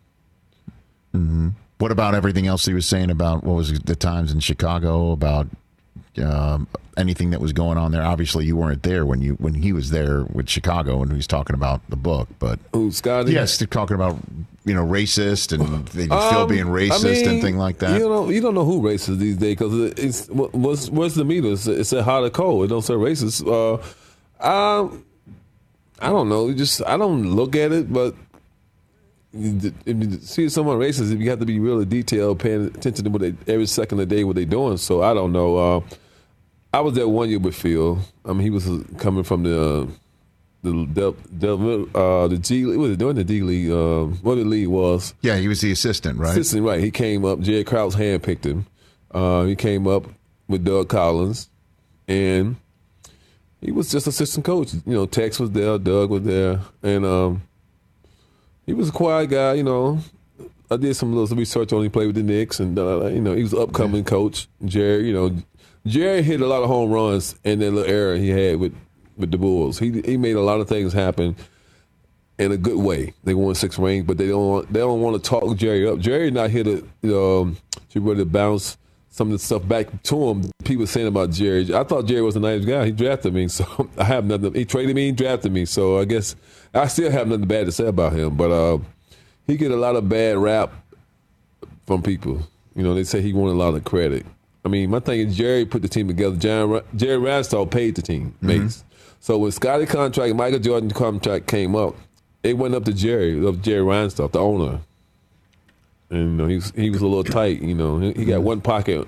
[1.11, 5.11] hmm What about everything else he was saying about what was the times in Chicago
[5.11, 5.47] about
[6.21, 8.03] um, anything that was going on there?
[8.03, 11.27] Obviously, you weren't there when you when he was there with Chicago and he was
[11.27, 12.59] talking about the book, but
[12.91, 13.33] Scottie?
[13.33, 14.17] yes, they're talking about
[14.65, 17.99] you know racist and they Um, being I racist mean, and thing like that.
[17.99, 21.51] You don't you don't know who racist these days because it's what's what's the meter?
[21.53, 22.65] It's, it's a hot or cold.
[22.65, 23.41] It don't say racist.
[23.47, 23.81] Uh,
[24.39, 24.87] I
[25.99, 26.53] I don't know.
[26.53, 28.13] Just I don't look at it, but
[29.33, 33.09] you- if you see someone racist, you have to be really detailed, paying attention to
[33.09, 34.77] what they every second of the day what they're doing.
[34.77, 35.57] So I don't know.
[35.57, 35.81] Uh,
[36.73, 37.99] I was there one year with Phil.
[38.25, 39.61] I mean, he was uh, coming from the.
[39.61, 39.87] Uh,
[40.63, 43.69] the Del, Del, uh, the G League, was it doing the D League?
[43.69, 45.13] Uh, what the league was?
[45.21, 46.31] yeah, he was the assistant, right?
[46.31, 46.79] Assistant, right.
[46.79, 47.41] He came up.
[47.41, 48.65] Jerry Krause handpicked him.
[49.11, 50.05] Uh, he came up
[50.47, 51.49] with Doug Collins,
[52.07, 52.55] and
[53.59, 54.73] he was just assistant coach.
[54.73, 57.41] You know, Tex was there, Doug was there, and um,
[58.65, 59.55] he was a quiet guy.
[59.55, 59.99] You know,
[60.71, 61.83] I did some little research on him.
[61.83, 64.47] He played with the Knicks, and uh, you know, he was an upcoming coach.
[64.63, 65.35] Jerry, you know,
[65.85, 68.75] Jerry hit a lot of home runs in that little era he had with
[69.17, 69.79] with the Bulls.
[69.79, 71.35] He he made a lot of things happen
[72.39, 73.13] in a good way.
[73.23, 75.99] They won six rings, but they don't want, they don't want to talk Jerry up.
[75.99, 77.55] Jerry not here to you know,
[77.89, 78.77] she really bounce
[79.09, 80.43] some of the stuff back to him.
[80.63, 81.73] People saying about Jerry.
[81.73, 82.85] I thought Jerry was a nice guy.
[82.85, 84.53] He drafted me, so I have nothing.
[84.53, 86.35] He traded me, he drafted me, so I guess
[86.73, 88.35] I still have nothing bad to say about him.
[88.35, 88.79] But uh,
[89.45, 90.73] he get a lot of bad rap
[91.85, 92.41] from people.
[92.75, 94.25] You know, they say he won a lot of credit.
[94.65, 96.35] I mean, my thing is Jerry put the team together.
[96.37, 98.83] Jerry, Jerry Radstall paid the team, mates.
[99.19, 101.95] So when Scottie contract, Michael Jordan contract came up,
[102.43, 104.81] it went up to Jerry, up Jerry Reinsdorf, the owner.
[106.09, 107.61] And you know, he was, he was a little tight.
[107.61, 109.07] You know, he, he got one pocket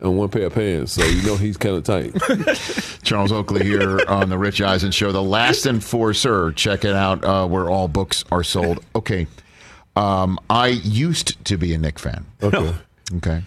[0.00, 2.12] and one pair of pants, so you know he's kind of tight.
[3.02, 5.12] Charles Oakley here on the Rich Eisen Show.
[5.12, 6.52] The Last Enforcer.
[6.52, 8.84] Check it out uh, where all books are sold.
[8.94, 9.26] Okay.
[9.96, 12.26] Um, I used to be a Knick fan.
[12.42, 12.74] Okay.
[13.16, 13.42] Okay.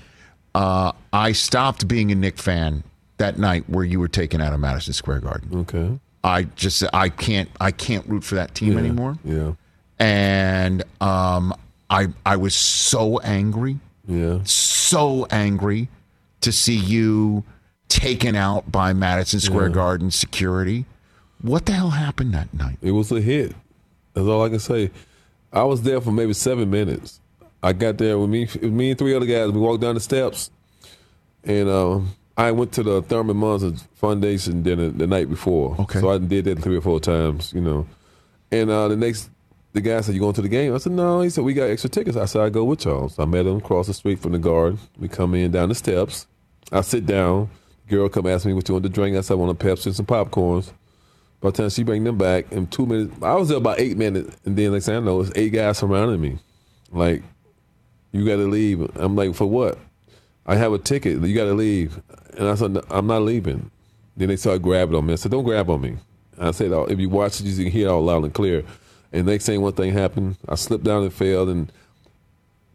[0.54, 2.84] Uh, I stopped being a Knick fan
[3.18, 5.60] that night where you were taken out of Madison Square Garden.
[5.62, 6.00] Okay.
[6.24, 9.18] I just I can't I can't root for that team Yeah, anymore.
[9.24, 9.54] Yeah.
[10.00, 11.54] And um,
[11.90, 14.40] I I was so angry, Yeah.
[14.44, 15.88] so angry
[16.42, 17.44] to see you
[17.88, 19.74] taken out by Madison Square Yeah.
[19.76, 20.86] Garden security.
[21.42, 22.78] What the hell happened that night?
[22.82, 23.56] It was a hit.
[24.14, 24.92] That's all I can say.
[25.54, 27.20] I was there for maybe seven minutes.
[27.63, 29.52] I got there with me, me and three other guys.
[29.52, 30.50] We walked down the steps,
[31.43, 35.76] and um, I went to the Thurman Munson Foundation dinner the night before.
[35.80, 36.00] Okay.
[36.00, 37.86] So I did that three or four times, you know.
[38.52, 39.30] And uh, the next,
[39.74, 41.69] the guy said, "You going to the game?" I said, "No." He said, "We got
[41.69, 44.19] extra tickets." I said, "I go with y'all." So I met him across the street
[44.19, 44.78] from the guard.
[44.97, 46.26] We come in down the steps.
[46.71, 47.50] I sit down.
[47.88, 49.17] Girl come ask me what you want to drink.
[49.17, 50.71] I said, I want a Pepsi and some popcorns.
[51.41, 53.97] By the time she bring them back in two minutes, I was there about eight
[53.97, 56.38] minutes, and then next thing I know, it's eight guys surrounding me.
[56.91, 57.24] Like,
[58.12, 58.82] you got to leave.
[58.97, 59.78] I'm like, for what?
[60.45, 61.21] I have a ticket.
[61.21, 62.02] You got to leave.
[62.38, 63.69] And I said, I'm not leaving.
[64.17, 65.13] Then they started grabbing on me.
[65.13, 65.97] I said, don't grab on me.
[66.39, 68.63] I said, "Oh, if you watch it, you can hear it all loud and clear.
[69.13, 70.38] And next thing, one thing happened.
[70.50, 71.71] I slipped down and fell, and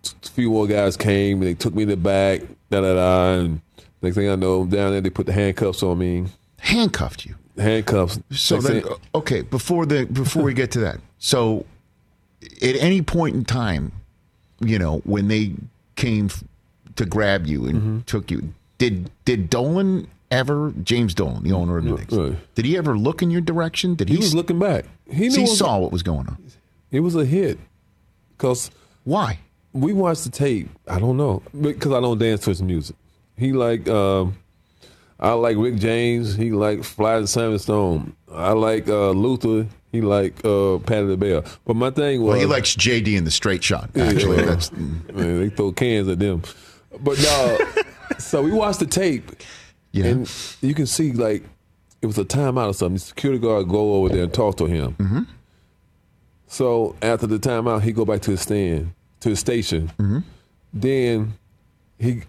[0.05, 3.41] a few more guys came, and they took me in the back, da da da.
[3.41, 3.61] And
[4.03, 6.27] next thing I know, down there, they put the handcuffs on me.
[6.61, 7.35] Handcuffed you.
[7.59, 8.21] Handcuffs.
[8.31, 11.67] So Next then, thing- okay, before the before we get to that, so
[12.63, 13.93] at any point in time,
[14.61, 15.53] you know, when they
[15.97, 16.31] came
[16.97, 17.99] to grab you and Mm-hmm.
[18.03, 22.37] took you, did did Dolan ever James Dolan, the owner of the Knicks, right.
[22.55, 23.95] did he ever look in your direction?
[23.95, 24.21] Did he he?
[24.21, 24.85] was looking back.
[25.11, 26.39] He, knew he was- saw what was going on.
[26.91, 27.59] It was a hit.
[28.39, 28.71] Cause
[29.05, 29.39] why?
[29.73, 30.69] We watched the tape.
[30.89, 32.97] I don't know because I don't dance to his music.
[33.37, 34.37] He like um,
[35.21, 36.35] I like Rick James.
[36.37, 38.15] He like Fly the Simon Stone.
[38.33, 39.67] I like uh, Luther.
[39.97, 41.45] He like uh, Patti LaBelle.
[41.65, 43.91] But my thing was Well, he likes JD in the straight shot.
[43.97, 44.45] Actually, Yeah.
[44.47, 45.03] that's Man,
[45.41, 46.43] they throw cans at them.
[47.01, 47.59] But no,
[48.19, 49.31] so we watched the tape,
[49.93, 50.07] Yeah.
[50.07, 50.31] and
[50.61, 51.45] you can see like
[52.03, 52.95] it was a timeout or something.
[52.95, 54.93] The security guard go over there and talk to him.
[54.99, 55.21] Mm-hmm.
[56.47, 59.89] So after the timeout, he go back to his stand, to his station.
[59.99, 60.19] Mm-hmm.
[60.73, 61.35] Then
[61.99, 62.23] he,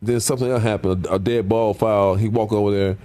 [0.00, 1.06] then something else happened.
[1.06, 2.16] A, a dead ball foul.
[2.16, 2.96] He walk over there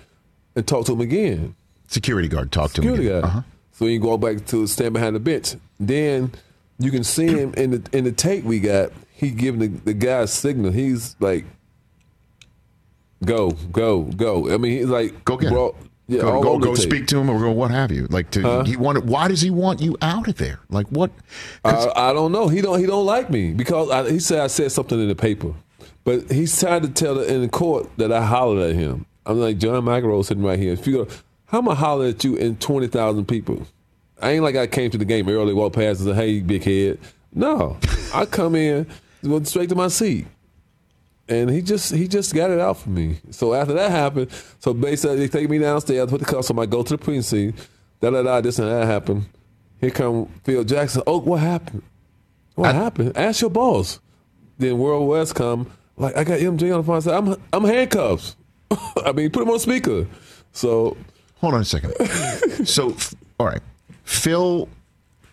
[0.55, 1.55] and talk to him again.
[1.87, 2.95] security guard talked to him.
[2.95, 3.27] Security guy.
[3.27, 3.41] Uh-huh.
[3.77, 5.55] So he go back to stand behind the bench.
[5.79, 6.31] Then
[6.79, 8.91] you can see him in the in the tape we got.
[9.11, 10.71] He giving the, the guy a signal.
[10.71, 11.45] He's like,
[13.23, 15.53] "Go, go, go." I mean, he's like, Go get him.
[15.53, 15.75] bro,
[16.07, 18.07] Yeah, go go, go speak to him or go what have you.
[18.07, 18.63] Like to Huh?
[18.63, 19.07] he wanted.
[19.07, 20.59] Why does he want you out of there?
[20.69, 21.11] Like what?
[21.63, 22.47] I, I don't know.
[22.47, 22.79] He don't.
[22.79, 25.53] He don't like me because I, he said I said something in the paper,
[26.03, 29.05] but he's trying to tell the, in the court that I hollered at him.
[29.25, 30.73] I'm like John McEnroe sitting right here.
[30.73, 31.07] If you go,
[31.47, 33.65] how am I hollering at you in twenty thousand people?
[34.21, 36.63] I ain't like I came to the game early, walked past and said, "Hey, big
[36.63, 36.99] head."
[37.33, 37.77] No,
[38.13, 38.87] I come in,
[39.23, 40.25] went straight to my seat,
[41.29, 43.17] and he just he just got it out for me.
[43.31, 46.65] So after that happened, so basically they take me downstairs, put the cuffs on, I
[46.65, 47.67] go to the precinct,
[47.99, 49.25] da da da, this and that happened.
[49.79, 51.03] Here come Phil Jackson.
[51.05, 51.83] Oh, what happened?
[52.55, 53.15] What happened?
[53.15, 53.99] Ask your boss.
[54.57, 55.71] Then Worldwide Wes come.
[55.95, 56.95] Like I got MJ on the phone.
[56.95, 58.35] I said, I'm I'm handcuffs.
[59.05, 60.07] I mean, put him on speaker.
[60.53, 60.97] So
[61.41, 61.93] hold on a second.
[62.67, 62.95] so
[63.39, 63.61] all right,
[64.03, 64.67] Phil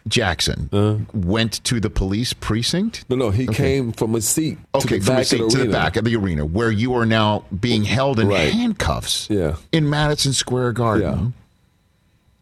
[0.08, 0.98] Jackson uh-huh.
[1.14, 3.04] went to the police precinct.
[3.08, 3.54] No, no, he Okay.
[3.54, 6.44] came from a seat Okay, from a seat the to the back of the arena
[6.44, 8.52] where you are now being held in Right.
[8.52, 9.28] handcuffs.
[9.30, 9.56] Yeah.
[9.72, 11.02] in Madison Square Garden.
[11.02, 11.30] Yeah.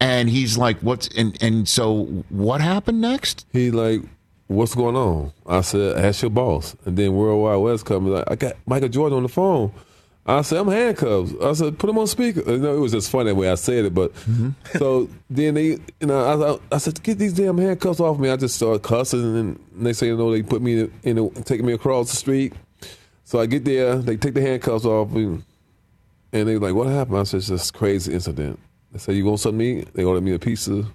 [0.01, 3.45] And he's like, "What's?" And and so what happened next?
[3.53, 4.01] He like,
[4.47, 5.31] what's going on?
[5.45, 6.75] I said, ask your boss.
[6.85, 9.71] And then Worldwide Wes comes like, I got Michael Jordan on the phone.
[10.25, 11.33] I said, I'm handcuffed.
[11.41, 12.49] I said, put him on speaker.
[12.49, 14.51] You know, it was just funny the way I said it, but mm-hmm.
[14.77, 18.29] so then they, you know, I, I said, get these damn handcuffs off me.
[18.29, 21.65] I just started cussing, and next thing you know, they put me in, in taking
[21.65, 22.53] me across the street.
[23.25, 25.43] So I get there, they take the handcuffs off, and,
[26.31, 27.17] and they like, what happened?
[27.17, 28.59] I said, it's just a crazy incident.
[28.93, 29.93] They said, you want something to eat?
[29.93, 30.85] They ordered me a pizza.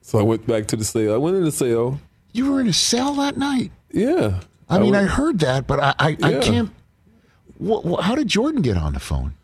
[0.00, 1.14] So I went back to the cell.
[1.14, 2.00] I went in the cell.
[2.32, 3.70] You were in a cell that night.
[3.92, 4.40] Yeah.
[4.68, 6.70] I mean, I heard that, but I, I, I can't.
[7.62, 9.34] Wh- wh- how did Jordan get on the phone?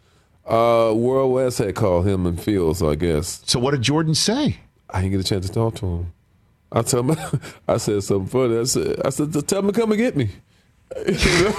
[0.46, 3.42] Uh, Worldwide Wes had called him and Fields, I guess.
[3.46, 4.58] So what did Jordan say?
[4.90, 6.12] I didn't get a chance to talk to him.
[6.72, 7.16] I tell him,
[7.68, 8.58] I said something funny.
[8.58, 10.30] I said, I said, tell him to come and get me.
[11.06, 11.54] You know?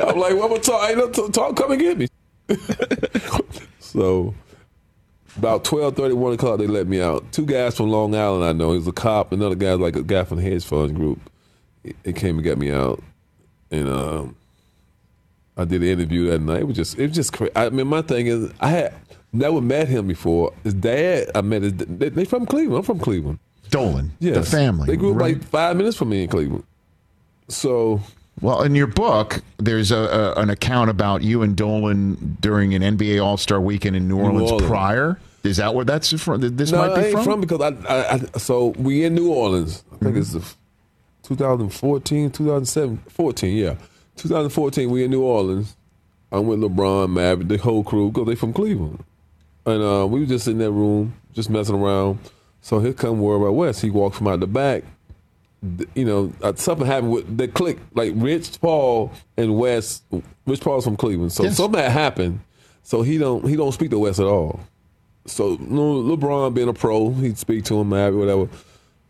[0.00, 0.82] I'm like, well, I'm gonna talk.
[0.82, 1.56] I ain't no t- talk.
[1.56, 2.08] Come and get me.
[3.78, 4.34] so
[5.36, 7.30] about 12, 1 o'clock, they let me out.
[7.32, 8.72] Two guys from Long Island, I know.
[8.72, 9.30] He was a cop.
[9.32, 11.20] Another guy, like a guy from the hedge fund group.
[11.84, 13.00] He- They came and got me out,
[13.70, 14.36] and um,
[15.60, 16.60] I did an interview that night.
[16.60, 17.52] It was just, it was just crazy.
[17.54, 18.94] I mean, my thing is, I had
[19.32, 20.52] never met him before.
[20.64, 21.74] His dad, I met his.
[21.74, 22.78] They, they from Cleveland.
[22.78, 23.38] I'm from Cleveland.
[23.70, 24.36] Dolan, Yes.
[24.36, 24.86] the family.
[24.86, 25.36] They grew up right?
[25.36, 26.64] like five minutes from me in Cleveland.
[27.48, 28.00] So
[28.40, 32.82] Well, in your book, there's a, a an account about you and Dolan during an
[32.82, 34.68] NBA All Star Weekend in New Orleans, Orleans.
[34.68, 35.20] prior.
[35.42, 36.40] Is that where that's from?
[36.40, 37.24] This no, might be I ain't from.
[37.24, 38.18] from, because I, I, I.
[38.38, 39.84] So we in New Orleans.
[39.92, 40.18] I think mm-hmm.
[40.18, 40.54] it's the
[41.22, 43.56] 2014, 2007, 14.
[43.56, 43.76] Yeah,
[44.22, 44.90] 2014.
[44.90, 45.76] We in New Orleans.
[46.32, 49.02] I'm with LeBron, Maverick, the whole crew, because they from Cleveland,
[49.66, 52.20] and uh, we was just in that room, just messing around.
[52.60, 53.80] So here come Worldwide Wes.
[53.80, 54.84] He walked from out the back.
[55.94, 57.78] You know, uh, something happened with the click.
[57.94, 60.02] Like Rich Paul and Wes.
[60.46, 61.56] Rich Paul's from Cleveland, so Yes.
[61.56, 62.40] something had happened.
[62.82, 64.60] So he don't he don't speak to West at all.
[65.26, 68.48] So no, LeBron being a pro, he'd speak to him, Maverick, whatever.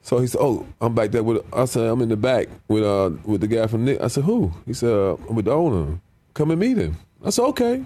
[0.02, 2.82] So he said, "Oh, I'm back there with." I said, "I'm in the back with
[2.84, 5.52] uh with the guy from Knick." I said, "Who?" He said, uh, "I'm with the
[5.52, 6.00] owner.
[6.34, 7.84] Come and meet him." I said, "Okay."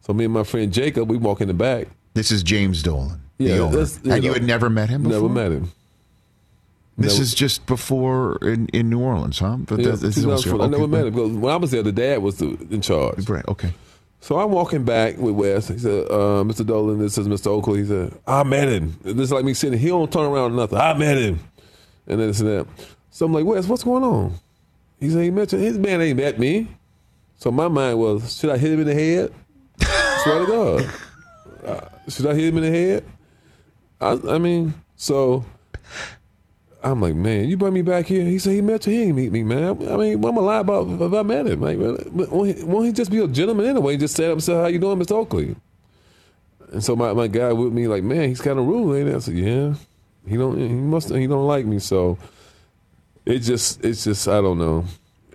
[0.00, 1.88] So me and my friend Jacob, we walk in the back.
[2.14, 3.78] This is James Dolan, Yeah, the owner.
[4.04, 5.02] you and you had never met him.
[5.04, 5.20] Before?
[5.20, 5.72] Never met him.
[6.98, 9.56] This Never- is just before in, in New Orleans, huh?
[9.66, 10.62] But Yeah, that- this is also- 2004.
[10.66, 13.28] I never met him because when I was there, the dad was the, in charge.
[13.30, 13.46] Right.
[13.48, 13.72] Okay.
[14.22, 15.66] So I'm walking back with Wes.
[15.66, 16.64] He said, uh, "Mr.
[16.64, 17.48] Dolan, this is Mr.
[17.48, 19.78] Oakley." He said, "I met him." This is like me sitting.
[19.78, 20.78] He don't turn around or nothing.
[20.78, 21.40] I met him,
[22.06, 22.66] and then this and that.
[23.10, 24.34] So I'm like, "Wes, what's going on?"
[25.00, 26.68] He said, "He mentioned his man ain't met me."
[27.42, 29.32] So my mind was, should I hit him in the head?
[30.22, 30.94] Swear to God,
[31.66, 33.04] uh, should I hit him in the head?
[34.00, 35.44] I, I mean, so
[36.84, 38.24] I'm like, man, you bring me back here.
[38.24, 38.92] He said he met you.
[38.92, 39.64] He ain't meet me, man.
[39.88, 41.60] I mean, what am I lie about if I met him?
[41.60, 43.92] Like, but won't he, won't he just be a gentleman anyway?
[43.92, 45.12] He Just say up and say, how you doing, Mr.
[45.12, 45.54] Oakley?
[46.72, 49.14] And so my, my guy with me, like, man, he's kind of rude, ain't he?
[49.14, 49.74] I said, yeah.
[50.26, 50.58] He don't.
[50.58, 51.10] He must.
[51.10, 51.78] He don't like me.
[51.78, 52.18] So
[53.26, 53.84] it just.
[53.84, 54.28] It's just.
[54.28, 54.84] I don't know.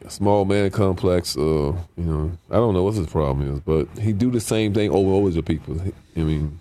[0.08, 1.36] Small man complex.
[1.36, 2.32] Uh, you know.
[2.50, 5.16] I don't know what his problem is, but he do the same thing over and
[5.16, 5.80] over to people.
[6.16, 6.60] I mean,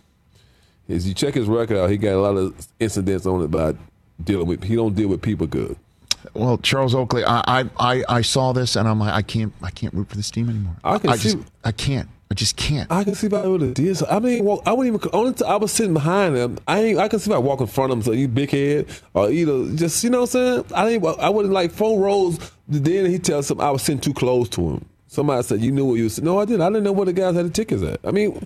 [0.89, 3.77] as you check his record out, he got a lot of incidents on it about
[4.23, 4.65] dealing with.
[4.65, 5.77] He don't deal with people good.
[6.35, 9.71] Well, Charles Oakley, I, I, I, I saw this and I'm like, I can't, I
[9.71, 10.77] can't root for this team anymore.
[10.83, 12.09] I can just, see- I can't.
[12.29, 12.91] I just can't.
[12.91, 13.97] I can see if I would have did.
[13.97, 15.11] So I mean, walk, I wouldn't even.
[15.13, 16.59] Only I was sitting behind him.
[16.67, 16.99] I ain't.
[16.99, 18.03] I can see if I walk in front of him.
[18.03, 20.65] So you big head or either just you know what I'm saying.
[20.75, 21.21] I didn't.
[21.21, 22.39] I wouldn't like four rows.
[22.67, 24.85] Then he tells some I was sitting too close to him.
[25.07, 26.21] Somebody said you knew what you was.
[26.21, 26.63] No, I didn't.
[26.63, 28.01] I didn't know where the guys had the tickets at.
[28.05, 28.45] I mean,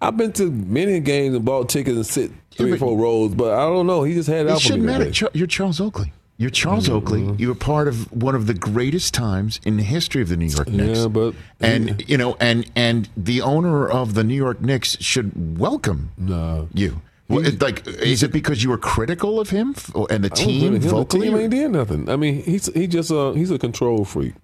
[0.00, 3.54] I've been to many games and bought tickets and sit three or four roles, but
[3.54, 4.02] I don't know.
[4.02, 5.10] He just had it It out shouldn't matter.
[5.10, 6.12] Char- You're Charles Oakley.
[6.36, 7.34] You're Charles Oakley.
[7.36, 10.68] You're part of one of the greatest times in the history of the New York
[10.68, 11.00] Knicks.
[11.00, 15.58] Yeah, but and you know, and and the owner of the New York Knicks should
[15.58, 16.68] welcome No.
[16.74, 17.00] you.
[17.28, 19.74] Well, it- like, is it because you were critical of him
[20.10, 20.80] and the team him.
[20.82, 21.26] vocally?
[21.28, 22.08] The team ain't did nothing.
[22.08, 24.34] I mean, he's he just uh he's a control freak.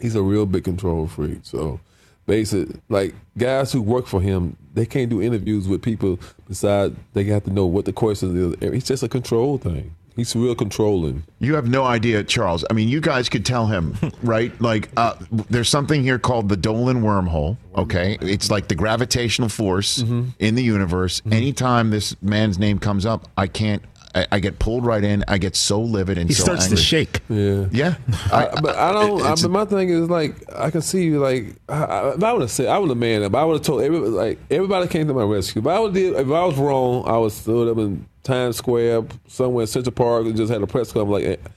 [0.00, 1.40] He's a real big control freak.
[1.42, 1.80] So
[2.26, 7.24] basically, like guys who work for him, they can't do interviews with people besides they
[7.24, 8.72] have to know what the questions is.
[8.72, 9.94] It's just a control thing.
[10.16, 11.22] He's real controlling.
[11.38, 12.64] You have no idea, Charles.
[12.68, 14.50] I mean, you guys could tell him, right?
[14.60, 17.56] Like, uh, there's something here called the Dolan wormhole.
[17.76, 20.30] Okay, it's like the gravitational force Mm-hmm.
[20.40, 21.22] in the universe.
[21.30, 23.80] Anytime this man's name comes up, I can't.
[24.18, 25.24] I, I get pulled right in.
[25.28, 26.76] I get so livid and He so starts angry.
[26.76, 27.20] to shake.
[27.28, 27.66] Yeah.
[27.70, 27.94] Yeah,
[28.32, 29.22] I, but I don't.
[29.22, 32.32] I, but my thing is like I can see you like I, I, if I
[32.32, 33.34] would have said I would have man up.
[33.34, 35.62] I would have told everybody like everybody came to my rescue.
[35.62, 39.04] But I would did if I was wrong, I was stood up in Times Square
[39.28, 41.38] somewhere in Central Park and just had a press conference like.
[41.38, 41.48] eh,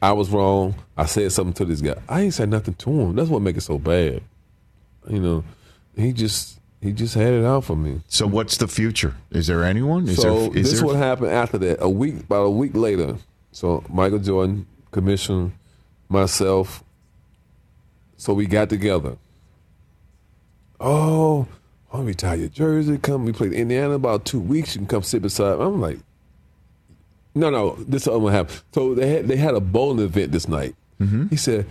[0.00, 0.76] I was wrong.
[0.96, 2.00] I said something to this guy.
[2.08, 3.16] I ain't said nothing to him.
[3.16, 4.22] That's what make it so bad.
[5.08, 5.44] You know,
[5.96, 8.02] he just he just had it out for me.
[8.08, 9.14] So what's the future?
[9.30, 10.08] Is there anyone?
[10.08, 10.48] Is so there?
[10.48, 10.86] Is this is there?
[10.86, 11.78] what happened after that.
[11.80, 13.16] A week, about a week later.
[13.52, 15.52] So Michael Jordan, commissioned
[16.08, 16.84] myself.
[18.16, 19.16] So we got together.
[20.80, 21.46] Oh,
[21.92, 22.98] I'll retire your jersey.
[22.98, 24.74] Come, we played Indiana about two weeks.
[24.74, 25.58] You can come sit beside.
[25.58, 25.64] me.
[25.64, 25.98] I'm like,
[27.34, 28.60] no, no, this is what happened.
[28.72, 30.74] So they had they had a bowling event this night.
[31.00, 31.28] Mm-hmm.
[31.28, 31.66] He said,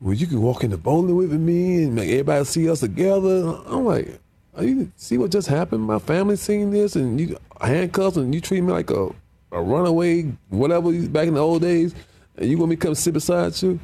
[0.00, 3.58] "Well, you can walk in the bowling with me and make everybody see us together."
[3.66, 4.18] I'm like, "Are
[4.60, 5.82] you see what just happened?
[5.84, 9.10] My family seen this, and you handcuffs, and you treat me like a
[9.52, 10.92] a runaway, whatever.
[11.08, 11.94] Back in the old days,
[12.36, 13.80] And you want me to come sit beside you?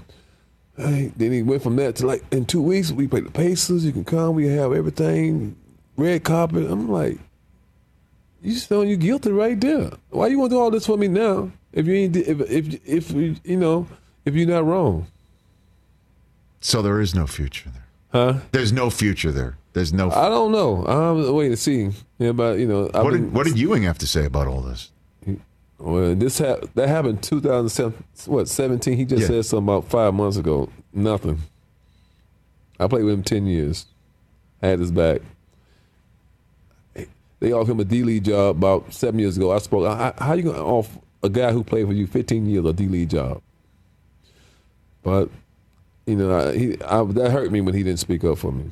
[0.76, 3.84] Hey, then he went from that to like in two weeks we play the Pacers.
[3.84, 4.34] You can come.
[4.34, 5.56] We have everything,
[5.96, 6.70] red carpet.
[6.70, 7.18] I'm like,
[8.42, 9.90] you showing you guilty right there.
[10.10, 11.50] Why you want to do all this for me now?
[11.72, 13.86] If you ain't, if if if you know
[14.24, 15.06] if you're not wrong.
[16.60, 17.85] So there is no future there.
[18.16, 18.38] Huh?
[18.52, 19.58] There's no future there.
[19.74, 20.10] There's no.
[20.10, 20.86] I don't know.
[20.86, 21.90] I'm waiting to see.
[22.18, 24.46] Yeah, but you know, I've what been- did what did Ewing have to say about
[24.46, 24.90] all this?
[25.78, 27.92] Well, this ha- that happened 2007.
[28.24, 28.96] What 17?
[28.96, 29.26] He just Yeah.
[29.28, 30.70] said something about five months ago.
[30.94, 31.42] Nothing.
[32.80, 33.84] I played with him ten years.
[34.62, 35.20] I Had his back.
[37.40, 39.52] They offered him a D League job about seven years ago.
[39.52, 39.84] I spoke.
[39.86, 42.86] How, how you gonna offer a guy who played for you 15 years a D
[42.88, 43.42] League job?
[45.02, 45.28] But
[46.06, 48.70] you know, I, he, I, that hurt me when he didn't speak up for me.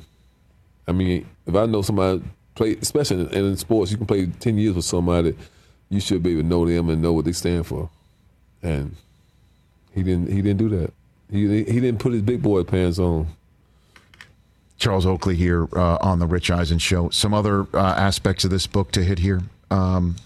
[0.87, 2.23] I mean, if I know somebody
[2.55, 5.35] play, especially in, in sports, you can play 10 years with somebody
[5.89, 7.89] you should be able to know them and know what they stand for.
[8.63, 8.95] And
[9.93, 10.31] he didn't.
[10.31, 10.93] He didn't do that.
[11.31, 13.27] He he didn't put his big boy pants on.
[14.77, 17.09] Charles Oakley here uh, on the Rich Eisen show.
[17.09, 19.41] Some other uh, aspects of this book to hit here.
[19.71, 20.17] Um,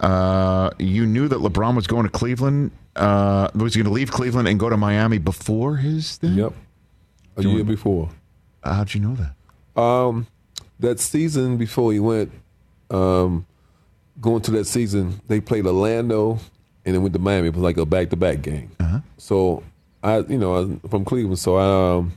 [0.00, 2.70] uh, you knew that LeBron was going to Cleveland.
[2.94, 6.34] Uh, was he going to leave Cleveland and go to Miami before his thing.
[6.34, 6.52] Yep,
[7.36, 8.10] a year before.
[8.64, 9.80] How'd you know that?
[9.80, 10.26] Um,
[10.80, 12.32] that season before he went,
[12.90, 13.46] um,
[14.20, 16.38] going to that season, they played Orlando
[16.84, 17.48] and then went to Miami.
[17.48, 18.70] It was like a back to back game.
[19.18, 19.62] So
[20.02, 22.12] I, you know, I'm from Cleveland, so I um,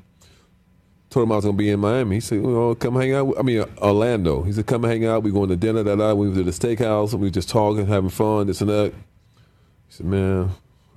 [1.10, 2.18] told him I was gonna be in Miami.
[2.18, 4.44] He said, "You know, come hang out." with- I mean, uh, Orlando.
[4.44, 5.24] He said, "Come hang out.
[5.24, 6.14] We going to dinner that night.
[6.14, 7.14] We went to the steakhouse.
[7.14, 8.94] We were just talking, having fun, this and that."
[9.88, 10.50] He said, "Man,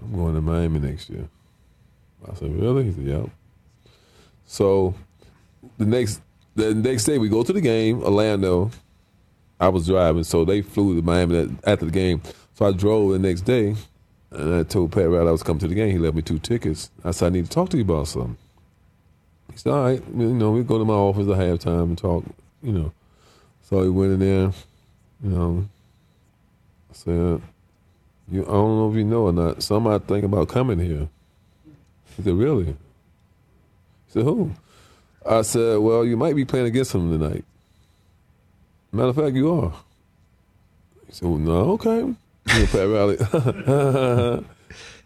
[0.03, 1.29] I'm going to Miami next year."
[2.31, 3.31] I said, "Really?" He said, "Yep."
[4.47, 4.95] So
[5.79, 6.21] the next
[6.55, 8.71] the next day we go to the game, Orlando.
[9.59, 12.21] I was driving, so they flew to Miami after the game.
[12.55, 13.77] So I drove the next day,
[14.31, 15.93] and I told Pat Riley I was coming to the game.
[15.93, 16.91] He left me two tickets.
[17.05, 18.37] I said I need to talk to you about something.
[19.53, 22.25] He said, "All right, you know, we go to my office at halftime and talk."
[22.63, 22.93] You know,
[23.63, 24.53] so he went in there.
[25.23, 25.69] You know,
[26.91, 27.43] I said,
[28.31, 29.63] "You, I don't know if you know or not.
[29.63, 31.09] Somebody think about coming here."
[32.17, 32.77] He said, "Really?" He
[34.09, 34.53] said, "Who?"
[35.29, 37.45] I said, "Well, you might be playing against him tonight."
[38.91, 39.73] Matter of fact, you are.
[41.07, 42.15] He said, well, "No, okay."
[42.55, 43.17] You Pat Riley.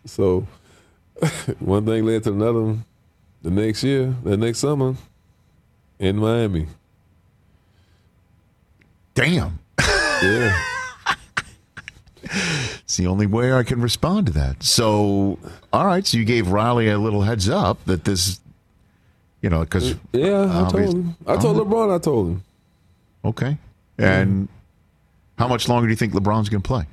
[0.07, 0.47] so
[1.61, 2.76] one thing led to another.
[3.47, 4.97] The next year, the next summer,
[6.01, 6.66] in Miami.
[9.14, 9.61] Damn.
[9.78, 10.61] Yeah.
[12.24, 14.64] It's the only way I can respond to that.
[14.64, 15.38] So,
[15.72, 16.05] all right.
[16.05, 18.40] So you gave Riley a little heads up that this,
[19.42, 21.16] you know, because Yeah, I told him.
[21.24, 21.94] I told LeBron.
[21.94, 22.44] I told him.
[23.24, 23.59] Okay.
[23.97, 25.38] And mm-hmm.
[25.38, 26.86] how much longer do you think LeBron's going to play?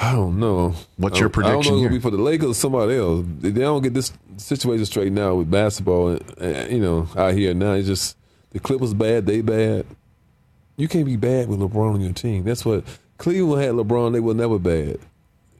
[0.00, 0.74] I don't know.
[0.96, 1.86] What's your don't- I don't prediction know if here?
[1.86, 3.24] it'll be for the Lakers or somebody else.
[3.40, 6.08] They they don't get this situation straight now with basketball.
[6.08, 8.16] And, and, you know, out here now, it's just
[8.50, 9.26] the Clippers bad.
[9.26, 9.86] They bad.
[10.76, 12.44] You can't be bad with LeBron on your team.
[12.44, 12.84] That's what
[13.18, 13.72] Cleveland had.
[13.74, 14.98] LeBron, they were never bad.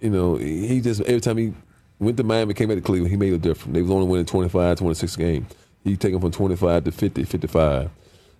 [0.00, 1.52] You know, he just every time he
[1.98, 3.74] went to Miami, came back to Cleveland, he made a difference.
[3.74, 5.46] They was only winning 25, 26 games.
[5.82, 7.90] He take them from 25 to 50, 55.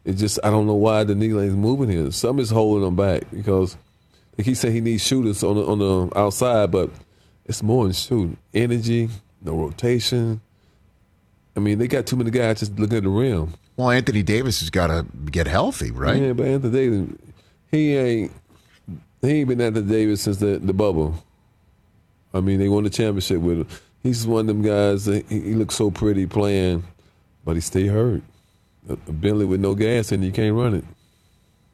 [0.04, 2.12] It's just I don't know why the knee lane's moving here.
[2.12, 3.76] Something is holding them back because
[4.44, 6.90] keep saying he needs shooters on the on the outside, but
[7.44, 8.36] it's more than shooting.
[8.54, 9.08] Energy,
[9.42, 10.40] no rotation.
[11.56, 13.54] I mean, they got too many guys just looking at the rim.
[13.76, 16.20] Well, Anthony Davis has got to get healthy, right?
[16.20, 17.16] Yeah, but Anthony Davis,
[17.70, 18.32] he ain't
[19.20, 21.14] he ain't been Anthony Davis since the the bubble.
[22.32, 23.68] I mean, they won the championship with him.
[24.02, 25.06] He's one of them guys.
[25.06, 26.84] That he, he looks so pretty playing,
[27.44, 28.22] but he stay hurt.
[28.88, 30.84] A, a Bentley with no gas and you can't run it.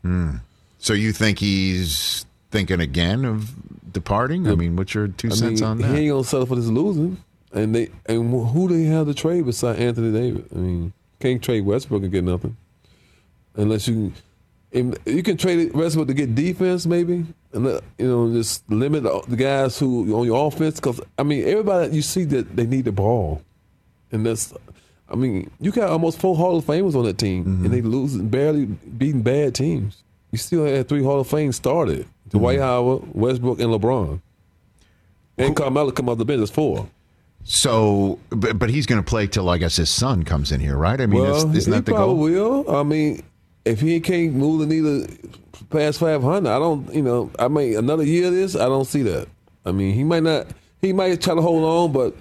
[0.02, 0.36] Hmm.
[0.78, 4.46] So you think he's thinking again of departing?
[4.48, 5.90] I mean, what's your two I cents mean, on that?
[5.90, 7.18] He ain't gonna settle for this losing.
[7.52, 10.50] And they and who do they have to trade beside Anthony Davis?
[10.54, 12.56] I mean, can't trade Westbrook and get nothing
[13.56, 14.12] unless you
[14.70, 19.04] if you can trade Westbrook to get defense maybe, and let, you know just limit
[19.04, 22.84] the, guys who on your offense because I mean everybody you see that they need
[22.84, 23.42] the ball,
[24.10, 24.52] and that's
[25.08, 27.72] I mean you got almost four Hall of Famers on that team and mm-hmm.
[27.72, 30.02] they losing barely beating bad teams.
[30.32, 34.20] You still had three Hall of Fame started: Dwight Howard, Westbrook, and LeBron.
[35.36, 36.40] And Carmelo come off the bench.
[36.40, 36.88] That's four.
[37.44, 40.76] So, but, but he's going to play till I guess his son comes in here,
[40.76, 41.00] right?
[41.00, 42.16] I mean, well, is, isn't that the goal?
[42.16, 42.74] will.
[42.74, 43.22] I mean,
[43.64, 45.06] if he can't move the needle
[45.68, 46.92] past five hundred, I don't.
[46.94, 49.28] You know, I mean, another year of this, I don't see that.
[49.66, 50.46] I mean, he might not.
[50.80, 52.14] He might try to hold on, but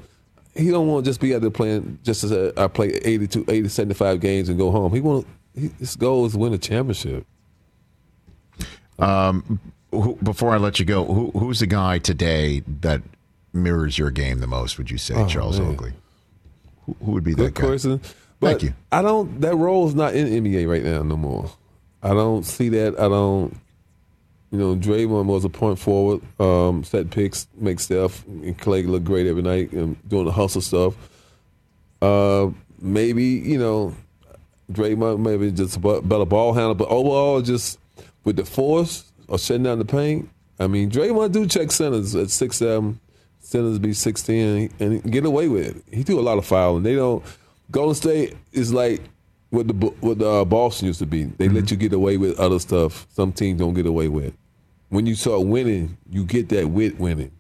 [0.56, 3.46] he don't want to just be out there playing just as a, I play 82,
[3.48, 4.94] 80, 75 games and go home.
[4.94, 5.26] He want
[5.56, 7.26] he, his goal is to win a championship.
[9.00, 9.60] Um,
[10.02, 13.02] who, before I let you go, who, who's the guy today that
[13.54, 14.78] mirrors your game the most?
[14.78, 15.72] Would you say, Oh, Charles man.
[15.72, 15.94] Oakley?
[16.86, 17.68] Who, who would be Good that guy?
[17.68, 18.02] question.
[18.40, 18.74] But Thank you.
[18.92, 19.40] I don't.
[19.42, 21.50] That role is not in NBA right now no more.
[22.02, 23.00] I don't see that.
[23.00, 23.56] I don't.
[24.52, 29.04] You know, Draymond was a point forward, um, set picks, make stuff, and Clay look
[29.04, 30.94] great every night, and doing the hustle stuff.
[32.02, 33.96] Uh, maybe you know,
[34.72, 37.80] Draymond maybe just a better ball handler, but overall, just
[38.26, 40.30] with the force or shutting down the paint.
[40.60, 43.00] I mean, Draymond do check centers at six seven,
[43.40, 45.96] centers be sixteen, and get away with it.
[45.96, 46.84] He do a lot of fouling.
[46.84, 47.24] They don't.
[47.72, 49.02] Golden State is like
[49.50, 51.24] what the what the uh, Boston used to be.
[51.24, 53.08] They let you get away with other stuff.
[53.12, 54.34] Some teams don't get away with.
[54.90, 57.32] When you start winning, you get that with winning.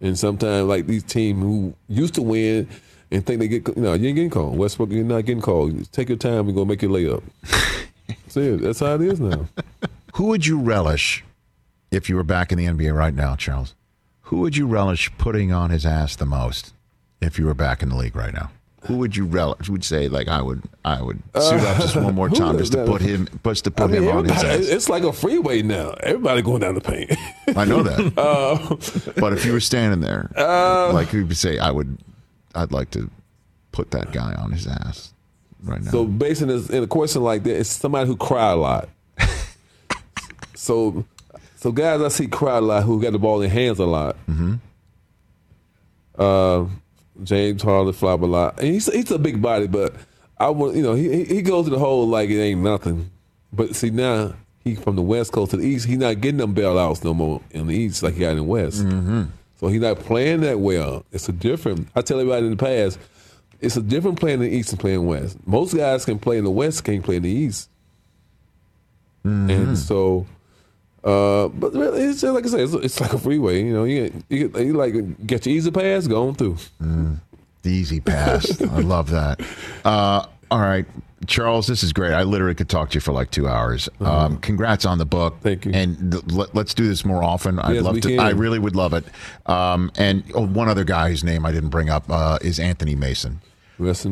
[0.00, 2.68] And sometimes, like these teams who used to win
[3.10, 4.58] and think they get, you know, you ain't getting called.
[4.58, 5.90] Westbrook, you're not getting called.
[5.92, 7.22] Take your time and go make your layup.
[8.28, 9.48] See, that's how it is now.
[10.14, 11.24] Who would you relish
[11.90, 13.74] if you were back in the NBA right now, Charles?
[14.22, 16.72] Who would you relish putting on his ass the most
[17.20, 18.50] if you were back in the league right now?
[18.86, 19.68] Who would you relish?
[19.68, 20.62] Would say like I would?
[20.84, 23.80] I would suit up just one more time just to put him, just to I
[23.80, 24.68] put mean, him on his ass.
[24.68, 25.94] it's like a freeway now.
[26.02, 27.10] Everybody going down the paint.
[27.56, 28.18] I know that.
[28.18, 31.98] Uh, but if you were standing there, Uh, like you would say, I would,
[32.54, 33.10] I'd like to
[33.72, 35.14] put that guy on his ass
[35.64, 35.90] right now.
[35.90, 38.90] So basing this in a question like that, it's somebody who cry a lot.
[40.54, 41.04] So,
[41.56, 44.16] so guys I see cry a lot who got the ball in hands a lot.
[44.28, 44.60] Mhm.
[46.18, 46.66] Uh,
[47.22, 48.58] James Harden flop a lot.
[48.58, 49.94] And he's he's a big body, but
[50.38, 53.10] I want you know he he- goes to the hole like it ain't nothing.
[53.52, 56.54] But see now he from the west coast to the east, he not getting them
[56.54, 58.84] bailouts no more in the east like he got in the west.
[58.84, 59.28] Mhm.
[59.60, 61.04] So he's not playing that well.
[61.12, 61.88] It's a different.
[61.94, 62.98] I tell everybody in the past,
[63.60, 65.38] it's a different playing in the East and playing West.
[65.46, 67.68] Most guys can play in the West, can't play in the East.
[69.22, 70.26] And so,
[71.04, 73.62] uh, but it's just like I said, it's, it's like a freeway.
[73.62, 74.94] You know, you you, you like
[75.26, 76.56] get your easy pass going through.
[76.80, 78.60] The easy pass.
[78.60, 79.40] I love that.
[79.84, 80.86] Uh, all right,
[81.26, 82.12] Charles, this is great.
[82.14, 83.86] I literally could talk to you for like two hours.
[84.00, 85.34] Um, congrats on the book.
[85.34, 85.42] Uh-huh.
[85.42, 85.72] Thank you.
[85.72, 87.58] And th- let, let's do this more often.
[87.58, 88.08] I'd Yes, love to.
[88.08, 88.20] can.
[88.20, 89.04] I really would love it.
[89.44, 92.94] Um, and oh, one other guy whose name I didn't bring up uh, is Anthony
[92.94, 93.42] Mason.
[93.78, 94.06] Rest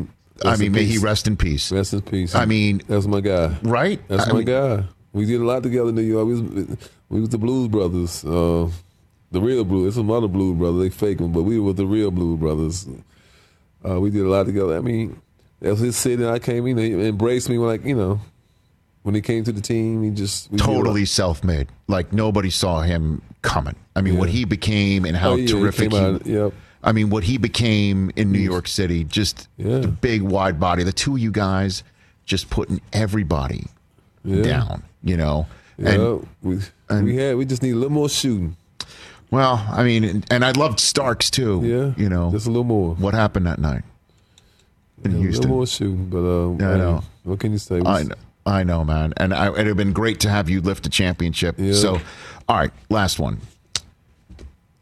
[0.45, 1.71] I mean, may he rest in peace.
[1.71, 2.35] Rest in peace.
[2.35, 3.55] I mean, that's my guy.
[3.63, 3.99] Right?
[4.09, 4.83] That's I my mean- guy.
[5.13, 6.27] We did a lot together in New York.
[6.27, 6.77] We was,
[7.09, 8.69] we was the Blues Brothers, uh,
[9.31, 9.87] the real Blues.
[9.89, 10.81] It's some other Blues Brothers.
[10.81, 12.87] They fake them, but we were the real Blues Brothers.
[13.87, 14.75] Uh, we did a lot together.
[14.75, 15.21] I mean,
[15.61, 16.25] that was his city.
[16.27, 16.77] I came in.
[16.77, 18.19] He embraced me when, like you know,
[19.03, 20.01] when he came to the team.
[20.03, 20.77] He just we did a lot.
[20.77, 21.67] Totally self-made.
[21.87, 23.75] Like nobody saw him coming.
[23.95, 25.97] I mean, what he became and how Oh, yeah, he terrific he.
[25.99, 26.53] out- yep.
[26.85, 30.83] I mean, what he became in New York City, just the big wide body.
[30.83, 31.83] The two of you guys
[32.25, 33.67] just putting everybody
[34.25, 34.41] Yeah.
[34.41, 34.83] down.
[35.03, 35.47] You know,
[35.77, 38.55] and we we had we just need a little more shooting.
[39.31, 41.61] well, I mean, and, and I loved Starks too.
[41.63, 42.95] Yeah, you know, just a little more.
[42.95, 43.83] What happened that night
[45.03, 45.39] in Yeah, Houston?
[45.39, 47.03] A little more shooting, but uh, Yeah, I know.
[47.23, 47.81] What can you say?
[47.85, 50.85] I know, I know, man, and I, it'd have been great to have you lift
[50.85, 51.55] a championship.
[51.57, 51.73] Yeah.
[51.73, 51.99] So,
[52.47, 53.39] all right, last one.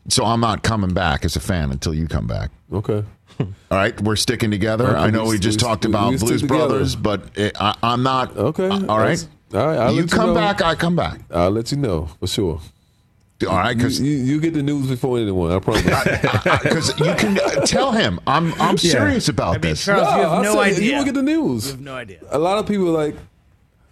[0.10, 2.50] So I'm not coming back as a fan until you come back.
[2.74, 3.04] Okay.
[3.40, 4.86] All right, we're sticking together.
[4.90, 6.48] Okay, I know we- we just we- talked we- about Blues together.
[6.48, 8.36] Brothers, but it, I, I'm not.
[8.38, 8.70] Okay.
[8.70, 9.26] All right.
[9.52, 9.80] That's- All right.
[9.80, 10.36] I'll you let come know.
[10.36, 11.20] back, I come back.
[11.32, 12.60] I'll let you know for sure.
[13.48, 15.52] All right, because you, you get the news before anyone.
[15.52, 15.84] I promise.
[16.62, 18.92] because you can uh, tell him I'm I'm Yeah.
[18.92, 19.84] serious about I mean, this.
[19.86, 20.80] Charles, you have I no said idea.
[20.84, 21.66] You You will get the news.
[21.66, 22.20] You have no idea.
[22.30, 23.16] A lot of people are like,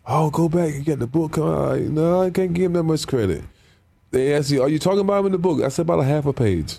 [0.05, 1.93] "Oh, go back and get the book." Come on.
[1.95, 3.41] No, I can't give him that much credit.
[4.11, 6.03] They ask you, "Are you talking about him in the book?" I said about a
[6.03, 6.77] half a page.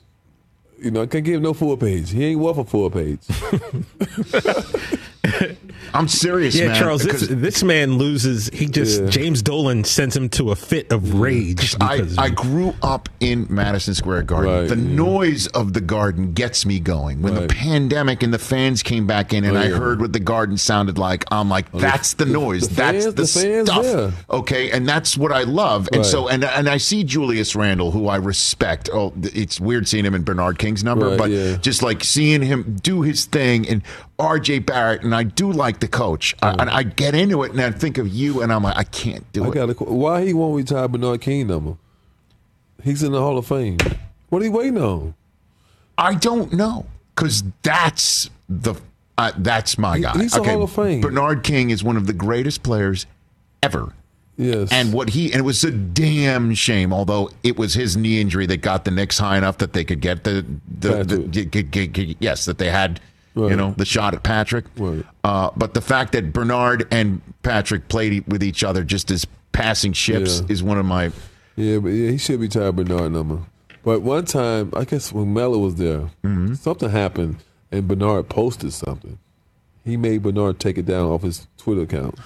[0.81, 2.11] You know, I can't give him no full page.
[2.12, 3.18] He ain't worth a full page.
[5.95, 6.76] I'm serious, yeah, man.
[6.76, 8.49] Charles, this, this man loses.
[8.53, 9.09] He just Yeah.
[9.09, 11.74] James Dolan sends him to a fit of rage.
[11.81, 14.53] I, because I grew up in Madison Square Garden.
[14.53, 14.95] Right, the yeah.
[14.95, 17.22] noise of the garden gets me going.
[17.22, 20.20] When the pandemic and the fans came back in and Oh, I heard what the
[20.20, 22.68] garden sounded like, I'm like, oh, that's the, the- noise.
[22.68, 23.85] the that's fans- the, the fans, stuff.
[23.85, 24.11] yeah.
[24.37, 25.89] Okay, and that's what I love.
[25.93, 26.07] And Right.
[26.07, 28.89] so and and I see Julius Randle, who I respect.
[28.93, 31.57] Oh, it's weird seeing him in Bernard King's number, Right, but yeah.
[31.57, 33.83] just like seeing him do his thing and
[34.21, 36.35] RJ Barrett, and I do like the coach.
[36.43, 38.85] I, and I get into it and I think of you and I'm like, I
[38.85, 39.55] can't do I it.
[39.55, 41.77] got a, qu- why he won't retire Bernard King number?
[42.83, 43.79] He's in the Hall of Fame.
[44.29, 45.14] What are you waiting on?
[45.99, 48.75] I don't know because that's the
[49.18, 50.12] uh, that's my He- guy.
[50.18, 51.01] he's a Hall of Fame.
[51.01, 53.07] Bernard King is one of the greatest players
[53.62, 53.93] ever.
[54.39, 54.68] Yes.
[54.73, 58.47] And what he and it was a damn shame, although it was his knee injury
[58.47, 60.47] that got the Knicks high enough that they could get the
[60.79, 63.01] the, the, yes that they had
[63.37, 64.64] you know the shot at Patrick.
[64.76, 65.05] Right.
[65.24, 69.93] Uh, but the fact that Bernard and Patrick played with each other just as passing
[69.93, 70.47] ships Yeah.
[70.53, 71.12] is one of my
[71.57, 73.39] Yeah, but yeah, he should retire Bernard number.
[73.83, 76.55] But one time, I guess when Melo was there, Mm-hmm.
[76.55, 77.37] something happened,
[77.72, 79.18] and Bernard posted something.
[79.85, 82.18] He made Bernard take it down off his Twitter account.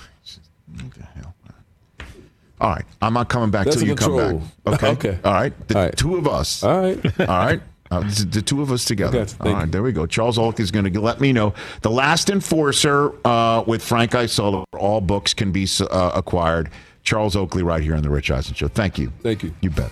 [2.60, 4.42] All right, I'm not coming back That's till you come back.
[4.74, 4.88] Okay.
[4.92, 5.18] Okay.
[5.24, 5.68] All right.
[5.68, 6.62] The two of us.
[6.64, 7.20] All right.
[7.20, 7.60] All right.
[7.94, 9.20] Uh, the the two of us together.
[9.20, 10.06] Okay, All right, there we go.
[10.06, 11.54] Charles Olk is going to let me know.
[11.82, 14.64] The Last Enforcer uh, with Frank Isola.
[14.76, 16.70] All books can be uh, acquired.
[17.02, 18.68] Charles Oakley, right here on the Rich Eisen Show.
[18.68, 19.12] Thank you.
[19.22, 19.54] Thank you.
[19.60, 19.90] You bet.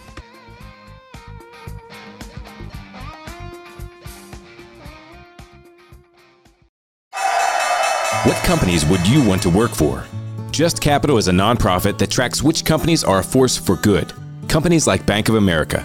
[8.24, 10.04] What companies would you want to work for?
[10.52, 14.12] Just Capital is a nonprofit that tracks which companies are a force for good.
[14.48, 15.84] Companies like Bank of America,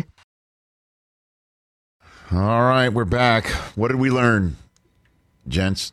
[2.33, 3.47] All right, we're back.
[3.75, 4.55] What did we learn,
[5.49, 5.91] gents?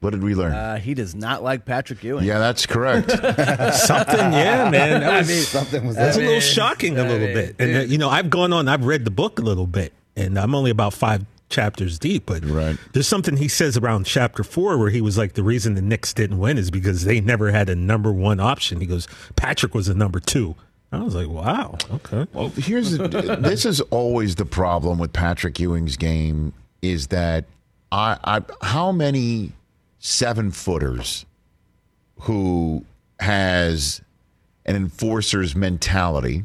[0.00, 0.52] What did we learn?
[0.52, 2.24] Uh, he does not like Patrick Ewing.
[2.24, 3.10] yeah, that's correct.
[3.74, 5.00] Something, yeah, man.
[5.00, 7.56] That I was, mean, Something was that's a little shocking a little bit.
[7.58, 10.38] And, uh, you know, I've gone on, I've read the book a little bit, and
[10.38, 12.76] I'm only about five chapters deep, but Right.
[12.92, 16.12] there's something he says around chapter four where he was like, the reason the Knicks
[16.14, 18.80] didn't win is because they never had a number one option.
[18.80, 20.56] He goes, Patrick was a number two.
[20.92, 22.26] I was like, wow, okay.
[22.32, 23.06] Well, here's the,
[23.40, 27.44] this is always the problem with Patrick Ewing's game is that
[27.92, 29.52] I, I how many
[30.00, 31.26] seven footers
[32.20, 32.84] who
[33.20, 34.00] has
[34.66, 36.44] an enforcer's mentality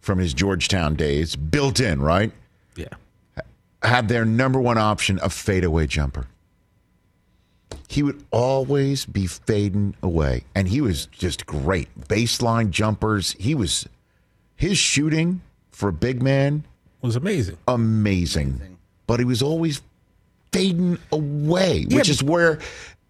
[0.00, 2.32] from his Georgetown days built in, right?
[2.76, 2.88] Yeah.
[3.82, 6.26] Have their number one option a fadeaway jumper.
[7.88, 11.88] He would always be fading away, and he was just great.
[12.08, 13.32] Baseline jumpers.
[13.38, 13.88] He was
[14.56, 16.64] his shooting for a big man
[17.06, 17.56] was amazing.
[17.68, 18.78] Amazing.
[19.06, 19.80] But he was always
[20.52, 22.58] fading away, which is where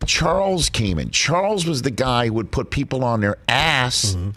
[0.05, 1.11] Charles came in.
[1.11, 4.31] Charles was the guy who would put people on their ass mm-hmm.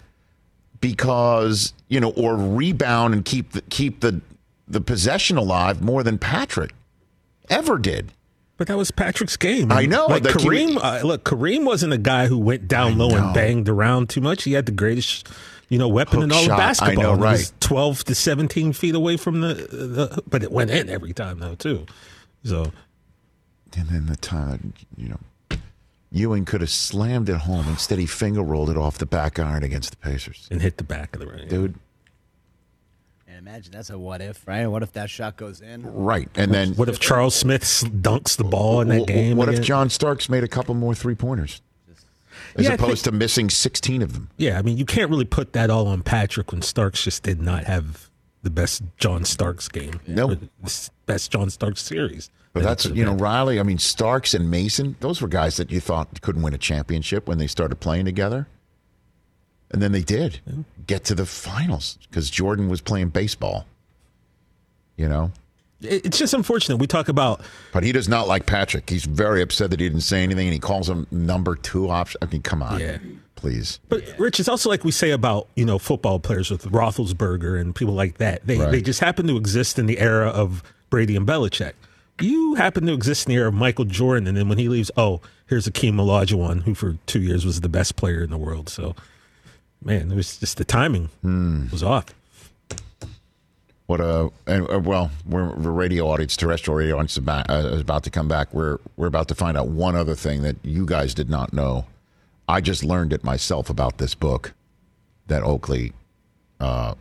[0.80, 4.20] because, you know, or rebound and keep the, keep the
[4.66, 6.72] the possession alive more than Patrick
[7.48, 8.12] ever did.
[8.60, 9.72] But that was Patrick's game.
[9.72, 13.16] I know, Like Kareem, uh, look, Kareem wasn't a guy who went down low know.
[13.16, 14.42] and banged around too much.
[14.44, 15.26] He had the greatest,
[15.70, 17.02] you know, weapon in all shot, of I basketball.
[17.02, 17.60] know, and was right.
[17.60, 21.54] Twelve to seventeen feet away from the, the, but it went in every time though
[21.54, 21.86] too.
[22.44, 22.70] So
[23.78, 25.58] And then the time, you know,
[26.12, 27.66] Ewing could have slammed it home.
[27.66, 30.48] Instead, he finger rolled it off the back iron against the Pacers.
[30.50, 31.48] and hit the back of the ring.
[31.48, 31.76] Dude,
[33.40, 34.66] imagine that's a what if, right?
[34.66, 35.82] What if that shot goes in?
[35.92, 36.28] right.
[36.36, 39.36] And then What if Charles Smith dunks the ball in that game?
[39.36, 39.62] What if?
[39.62, 41.62] John Starks made a couple more three pointers?
[42.56, 44.28] As Yeah, I opposed to missing 16 of them.
[44.36, 47.40] Yeah, I mean, you can't really put that all on Patrick when Starks just did
[47.40, 48.10] not have
[48.42, 50.00] the best John Starks game.
[50.06, 50.30] No.
[50.30, 50.48] Or the
[51.06, 52.30] best John Starks series.
[52.52, 53.14] But that's, you know.
[53.14, 56.58] Riley, I mean, Starks and Mason, those were guys that you thought couldn't win a
[56.58, 58.48] championship when they started playing together.
[59.72, 60.40] And then they did
[60.86, 63.66] get to the finals because Jordan was playing baseball.
[64.96, 65.32] You know?
[65.82, 66.76] It's just unfortunate.
[66.76, 67.40] We talk about
[67.72, 68.90] But he does not like Patrick.
[68.90, 72.18] He's very upset that he didn't say anything and he calls him number two option.
[72.20, 72.80] I mean, come on.
[72.80, 72.98] Yeah.
[73.34, 73.80] Please.
[73.88, 77.74] But Rich, it's also like we say about you know football players with Roethlisberger and
[77.74, 78.46] people like that.
[78.46, 78.70] They Right.
[78.70, 81.72] they just happen to exist in the era of Brady and Belichick.
[82.20, 84.90] You happen to exist in the era of Michael Jordan, and then when he leaves,
[84.98, 88.68] oh, here's Hakeem Olajuwon, who for two years was the best player in the world.
[88.68, 88.94] So,
[89.82, 91.66] man, it was just the timing Hmm.
[91.70, 92.06] was off.
[93.86, 97.70] What a and, uh, well, we're the radio audience, terrestrial radio audience is about, uh,
[97.72, 98.54] is about to come back.
[98.54, 101.86] We're we're about to find out one other thing that you guys did not know.
[102.48, 104.52] I just learned it myself about this book
[105.26, 105.92] that Oakley
[106.60, 106.94] uh,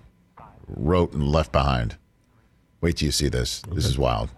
[0.68, 1.96] wrote and left behind.
[2.82, 3.62] Wait till you see this.
[3.72, 4.30] This is wild.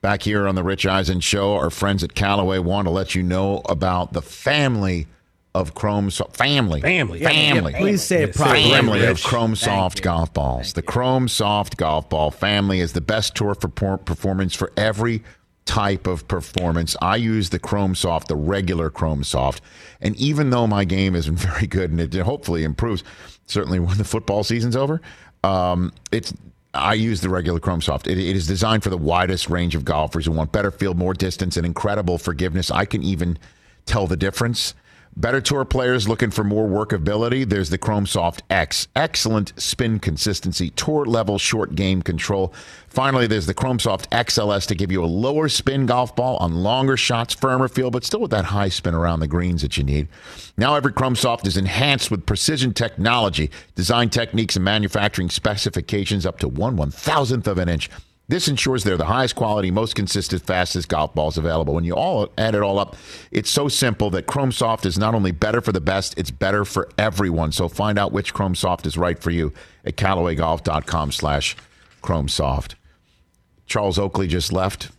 [0.00, 3.22] Back here on the Rich Eisen Show, our friends at Callaway want to let you
[3.22, 5.06] know about the family
[5.54, 7.20] of Chrome so- family, Family.
[7.20, 7.72] Yeah, family.
[7.72, 8.70] yeah, please say it properly.
[8.70, 10.72] Family of Chrome Soft golf balls.
[10.72, 15.22] The Chrome Soft golf ball family is the best tour for por- performance for every
[15.64, 16.96] type of performance.
[17.00, 19.62] I use the Chrome Soft, the regular Chrome Soft,
[20.00, 23.04] and even though my game isn't very good and it hopefully improves,
[23.46, 25.00] certainly when the football season's over,
[25.44, 26.34] um, it's
[26.76, 28.08] I use the regular Chrome Soft.
[28.08, 31.14] It, it is designed for the widest range of golfers who want better field, more
[31.14, 32.72] distance, and incredible forgiveness.
[32.72, 33.38] I can even
[33.86, 34.74] tell the difference.
[35.16, 37.48] Better tour players looking for more workability.
[37.48, 38.88] There's the Chrome Soft X.
[38.96, 42.52] Excellent spin consistency, tour level short game control.
[42.88, 46.56] Finally, there's the Chrome Soft XLS to give you a lower spin golf ball on
[46.56, 49.84] longer shots, firmer feel, but still with that high spin around the greens that you
[49.84, 50.08] need.
[50.56, 56.40] Now every Chrome Soft is enhanced with precision technology, design techniques, and manufacturing specifications up
[56.40, 57.88] to one one thousandth of an inch.
[58.26, 61.74] This ensures they're the highest quality, most consistent, fastest golf balls available.
[61.74, 62.96] When you all add it all up,
[63.30, 66.64] it's so simple that Chrome Soft is not only better for the best, it's better
[66.64, 67.52] for everyone.
[67.52, 69.52] So find out which Chrome Soft is right for you
[69.84, 71.54] at CallawayGolf.com slash
[72.00, 72.76] Chrome Soft.
[73.66, 74.90] Charles Oakley just left.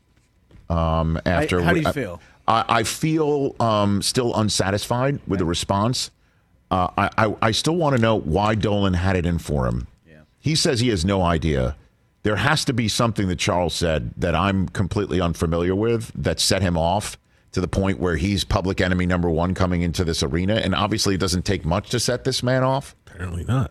[0.69, 2.21] Um, after how do you I- feel?
[2.47, 6.11] I, I feel um, still unsatisfied with the response.
[6.69, 9.87] Uh, I, I, I still want to know why Dolan had it in for him.
[10.39, 11.75] He says he has no idea.
[12.25, 16.63] There has to be something that Charles said that I'm completely unfamiliar with that set
[16.63, 17.19] him off
[17.51, 20.55] to the point where he's public enemy number one coming into this arena.
[20.55, 22.95] And obviously, it doesn't take much to set this man off.
[23.05, 23.69] Apparently not.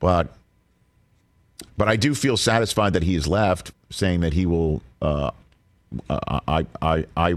[0.00, 0.34] But
[1.76, 4.80] but I do feel satisfied that he has left, saying that he will.
[5.02, 5.32] Uh,
[6.08, 7.34] uh, I I I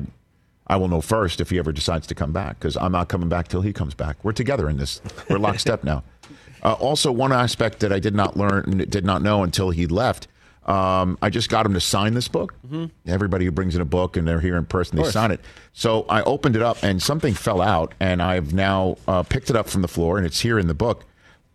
[0.66, 3.28] I will know first if he ever decides to come back because I'm not coming
[3.28, 4.16] back till he comes back.
[4.24, 5.02] We're together in this.
[5.30, 6.06] We're lockstep now.
[6.64, 9.86] Uh, also, one aspect that I did not learn, and did not know until he
[9.88, 10.30] left.
[10.68, 12.54] Um, I just got him to sign this book.
[13.08, 15.40] Everybody who brings in a book and they're here in person, they sign it.
[15.74, 19.56] So I opened it up and something fell out, and I've now uh, picked it
[19.56, 21.06] up from the floor, and it's here in the book.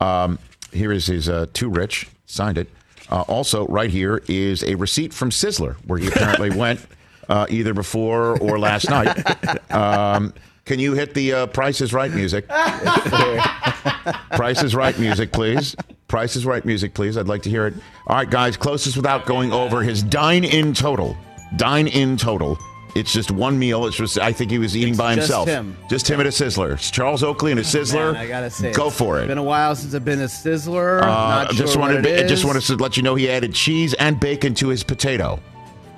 [0.00, 0.38] Um,
[0.72, 2.68] here is his uh, too rich signed it.
[3.10, 6.80] Uh, also, right here is a receipt from Sizzler, where he apparently went
[7.28, 9.70] uh, either before or last night.
[9.70, 10.32] Um,
[10.64, 12.48] can you hit the uh, Price is Right music?
[14.30, 15.76] Price is Right music, please.
[16.12, 17.16] Price is Right music, please.
[17.16, 17.72] I'd like to hear it.
[18.06, 21.16] All right, guys, closest without going over his dine in total.
[21.56, 22.58] Dine in total.
[22.94, 23.86] It's just one meal.
[23.86, 25.46] It's just I think he was eating by himself.
[25.46, 25.80] just himself.
[25.80, 25.88] him.
[25.88, 26.74] Just him at a Sizzler.
[26.74, 28.12] It's Charles Oakley and a Sizzler.
[28.12, 29.22] Man, I gotta say, go for it.
[29.22, 31.00] It's Been a while since I've been a sizzler.
[31.00, 33.30] Uh, Not sure just what wanted it to, just wanted to let you know he
[33.30, 35.40] added cheese and bacon to his potato.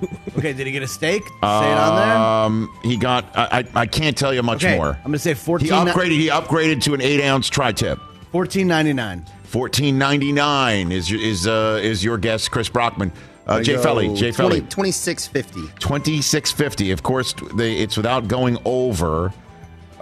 [0.37, 1.23] Okay, did he get a steak?
[1.23, 2.17] Say it on there.
[2.17, 3.25] Um, he got.
[3.35, 4.91] I, I I can't tell you much Okay, more.
[4.97, 6.11] I'm gonna say 14 He upgraded.
[6.11, 7.99] He upgraded to an eight ounce tri tip.
[8.31, 9.25] Fourteen ninety nine.
[9.55, 13.13] Fourteen ninety nine is your- is uh is your guess, Chris Brockman.
[13.47, 14.13] Uh, Jay Feely.
[14.13, 14.59] Jay Feely.
[14.59, 15.61] 2650.
[15.79, 16.91] Twenty six fifty.
[16.91, 19.31] Of course, they, it's without going over.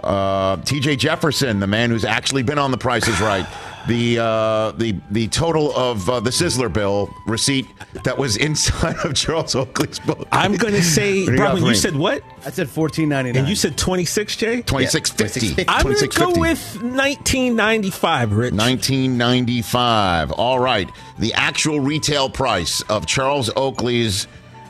[0.02, 0.96] Uh, T.J.
[0.96, 3.46] Jefferson, the man who's actually been on The Price is Right.
[3.86, 7.66] The uh, the the total of uh, the Sizzler bill receipt
[8.04, 10.26] that was inside of Charles Oakley's book.
[10.32, 12.22] I'm going to say, What you got Brockman, for you said what?
[12.46, 13.40] I said fourteen ninety nine.
[13.40, 14.62] And you said 26, Jay?
[14.62, 15.64] 2650.
[15.68, 18.52] I'm going to go with 1995, Rich.
[18.54, 20.32] 1995.
[20.32, 20.88] All right.
[21.18, 24.26] The actual retail price of Charles Oakley's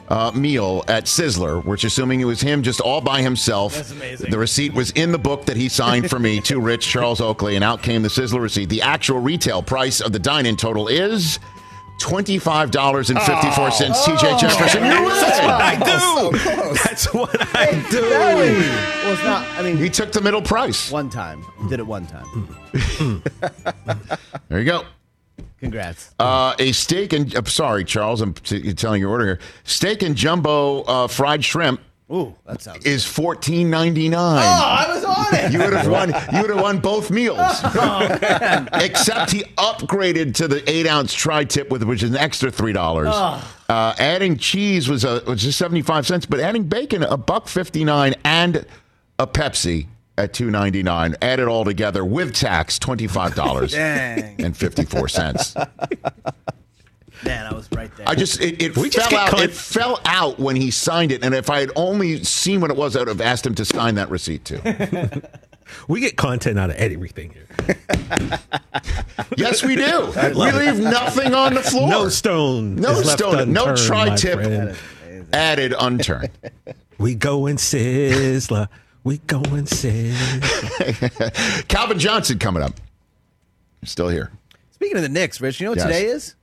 [0.09, 3.75] uh, meal at Sizzler, which assuming it was him just all by himself.
[3.75, 4.31] That's amazing.
[4.31, 7.55] The receipt was in the book that he signed for me to Rich Charles Oakley,
[7.57, 8.69] and out came the Sizzler receipt.
[8.69, 11.39] The actual retail price of the dine-in total is.
[12.01, 14.03] Twenty-five dollars and fifty-four cents.
[14.03, 15.81] TJ Jefferson, you're That's what right.
[15.81, 16.39] I do.
[16.83, 18.01] That's what I do.
[18.01, 19.47] Well, it's not.
[19.57, 20.91] I mean, He took the middle price.
[20.91, 21.45] one time.
[21.71, 22.49] Did it one time.
[24.49, 24.83] There you go.
[25.65, 26.15] Congrats.
[26.19, 29.39] Uh, a steak and uh, sorry, Charles, I'm t- telling your order here.
[29.65, 31.81] Steak and jumbo uh, fried shrimp
[32.13, 32.85] Ooh, that sounds.
[32.85, 34.43] is fourteen ninety nine.
[34.45, 35.53] Oh, I was on it.
[35.53, 36.11] You would have won.
[36.35, 37.39] You would have won both meals.
[38.75, 42.75] Except he upgraded to the eight ounce tri tip with which is an extra three
[42.75, 43.09] dollars.
[43.09, 47.49] Uh, adding cheese was a was just seventy five cents, but adding bacon a buck
[47.49, 48.67] fifty nine and
[49.19, 49.87] a Pepsi
[50.17, 51.17] at two ninety nine.
[51.23, 55.55] Add it all together with tax twenty five dollars and fifty four cents.
[57.25, 58.09] Man, I was right there.
[58.09, 59.31] I just it, it We just fell out.
[59.31, 62.71] con- It fell out when he signed it, and if I had only seen what
[62.71, 64.61] it was, I would have asked him to sign that receipt too.
[65.89, 67.77] We get content out of everything here.
[69.37, 70.13] yes, we do.
[70.37, 71.89] We leave nothing on the floor.
[71.89, 72.77] No stone.
[72.77, 73.51] No is stone.
[73.53, 74.77] No unturned, my tri-tip
[75.33, 76.31] added unturned.
[76.99, 78.69] We go in Sizzler.
[79.05, 80.17] We going sis.
[81.69, 82.73] Calvin Johnson coming up.
[83.85, 84.31] Still here.
[84.71, 85.87] Speaking of the Knicks, Rich, you know what Yes.
[85.87, 86.35] today is?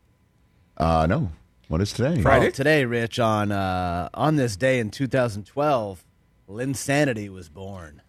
[0.77, 1.31] Uh, no.
[1.69, 2.21] What is today?
[2.21, 6.03] Well, today, Rich, on uh, on this day in 2012,
[6.49, 8.01] Linsanity was born.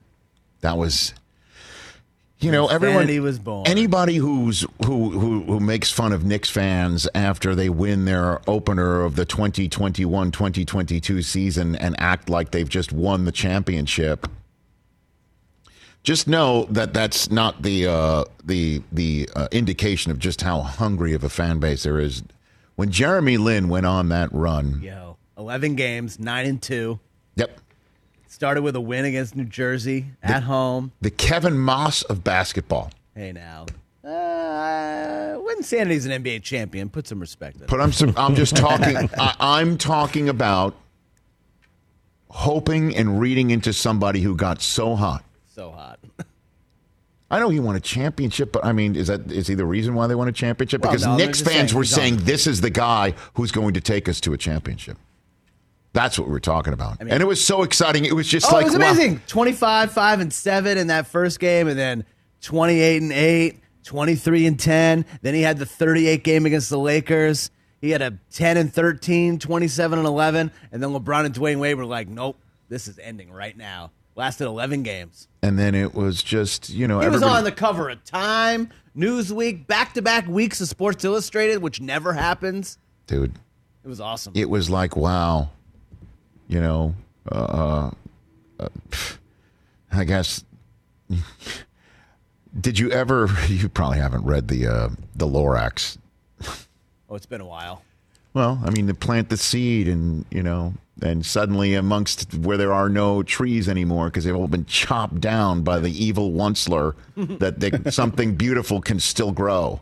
[0.61, 1.14] That was,
[2.40, 3.03] you know, everyone.
[3.03, 3.66] Insanity was born.
[3.66, 9.00] Anybody who's who who who makes fun of Knicks fans after they win their opener
[9.03, 14.26] of the 2021-2022 season and act like they've just won the championship.
[16.03, 21.14] Just know that that's not the uh, the the uh, indication of just how hungry
[21.14, 22.22] of a fan base there is.
[22.74, 26.98] When Jeremy Lin went on that run, Yo, 11 games, nine and two.
[27.36, 27.61] Yep.
[28.26, 30.90] Started with a win against New Jersey at home.
[31.00, 32.90] the Kevin Moss of basketball.
[33.14, 33.66] Hey now,
[34.05, 34.09] uh,
[35.38, 36.88] Linsanity's an NBA champion.
[36.88, 37.68] Put some respect in it.
[37.68, 38.96] But I'm su- I'm just talking.
[39.18, 40.74] I, I'm talking about
[42.28, 45.24] hoping and reading into somebody who got so hot.
[45.55, 46.00] So hot.
[47.30, 49.94] I know he won a championship, but I mean, is that is he the reason
[49.94, 50.82] why they won a championship?
[50.82, 53.80] Well, Because no, Knicks fans saying were saying this is the guy who's going to
[53.80, 54.98] take us to a championship.
[55.94, 58.07] That's what we're talking about, and it was so exciting.
[58.07, 58.92] It was just oh, like it was wow.
[58.92, 59.20] amazing.
[59.26, 62.05] 25, 5, and 7 in that first game, and then
[62.40, 65.05] 28 and 8, 23 and 10.
[65.20, 67.50] Then he had the 38 game against the Lakers.
[67.80, 70.50] He had a 10 and 13, 27 and 11.
[70.70, 72.38] And then LeBron and Dwyane Wade were like, nope,
[72.68, 73.90] this is ending right now.
[74.15, 75.29] Lasted 11 games.
[75.43, 79.67] And then it was just you know He was on the cover of Time, Newsweek,
[79.67, 82.79] back to back weeks of Sports Illustrated, which never happens.
[83.07, 83.35] dude.
[83.85, 84.33] It was awesome.
[84.37, 85.51] it was like wow
[86.47, 86.95] you know
[87.33, 87.91] uh,
[88.61, 88.69] uh
[89.91, 90.45] i guess
[92.61, 95.99] did you ever you probably haven't read the uh the lorax
[97.09, 97.83] Oh, it's been a while.
[98.35, 102.72] Well i mean to plant the seed and you know and suddenly amongst where there
[102.72, 107.61] are no trees anymore because they've all been chopped down by the evil Once-ler that
[107.61, 109.80] they, something beautiful can still grow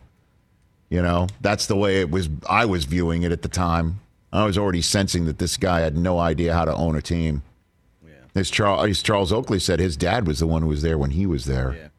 [0.91, 2.27] you know, that's the way it was.
[2.49, 4.01] I was viewing it at the time.
[4.33, 7.43] I was already sensing that this guy had no idea how to own a team.
[8.05, 8.11] Yeah.
[8.35, 11.11] As Charles, as Charles Oakley said, his dad was the one who was there when
[11.11, 11.89] he was there.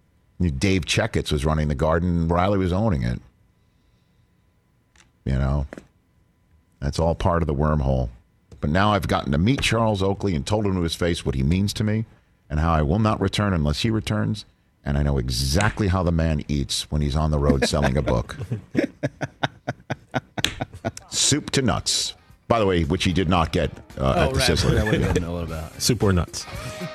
[0.41, 0.51] Yeah.
[0.51, 3.19] Dave Checketts was running the garden, and Riley was owning it.
[5.25, 5.67] You know,
[6.83, 8.09] that's all part of the wormhole.
[8.61, 11.35] But now I've gotten to meet Charles Oakley and told him to his face what
[11.35, 12.05] he means to me
[12.51, 14.45] and how I will not return unless he returns.
[14.85, 18.03] And I know exactly how the man eats when he's on the road selling a
[18.03, 18.37] book.
[21.11, 22.15] Soup to nuts.
[22.49, 24.51] By the way, which he did not get uh, Oh, at the right.
[24.51, 24.75] Sizzler.
[24.75, 25.81] That would have been a little about.
[25.81, 26.45] Soup or nuts.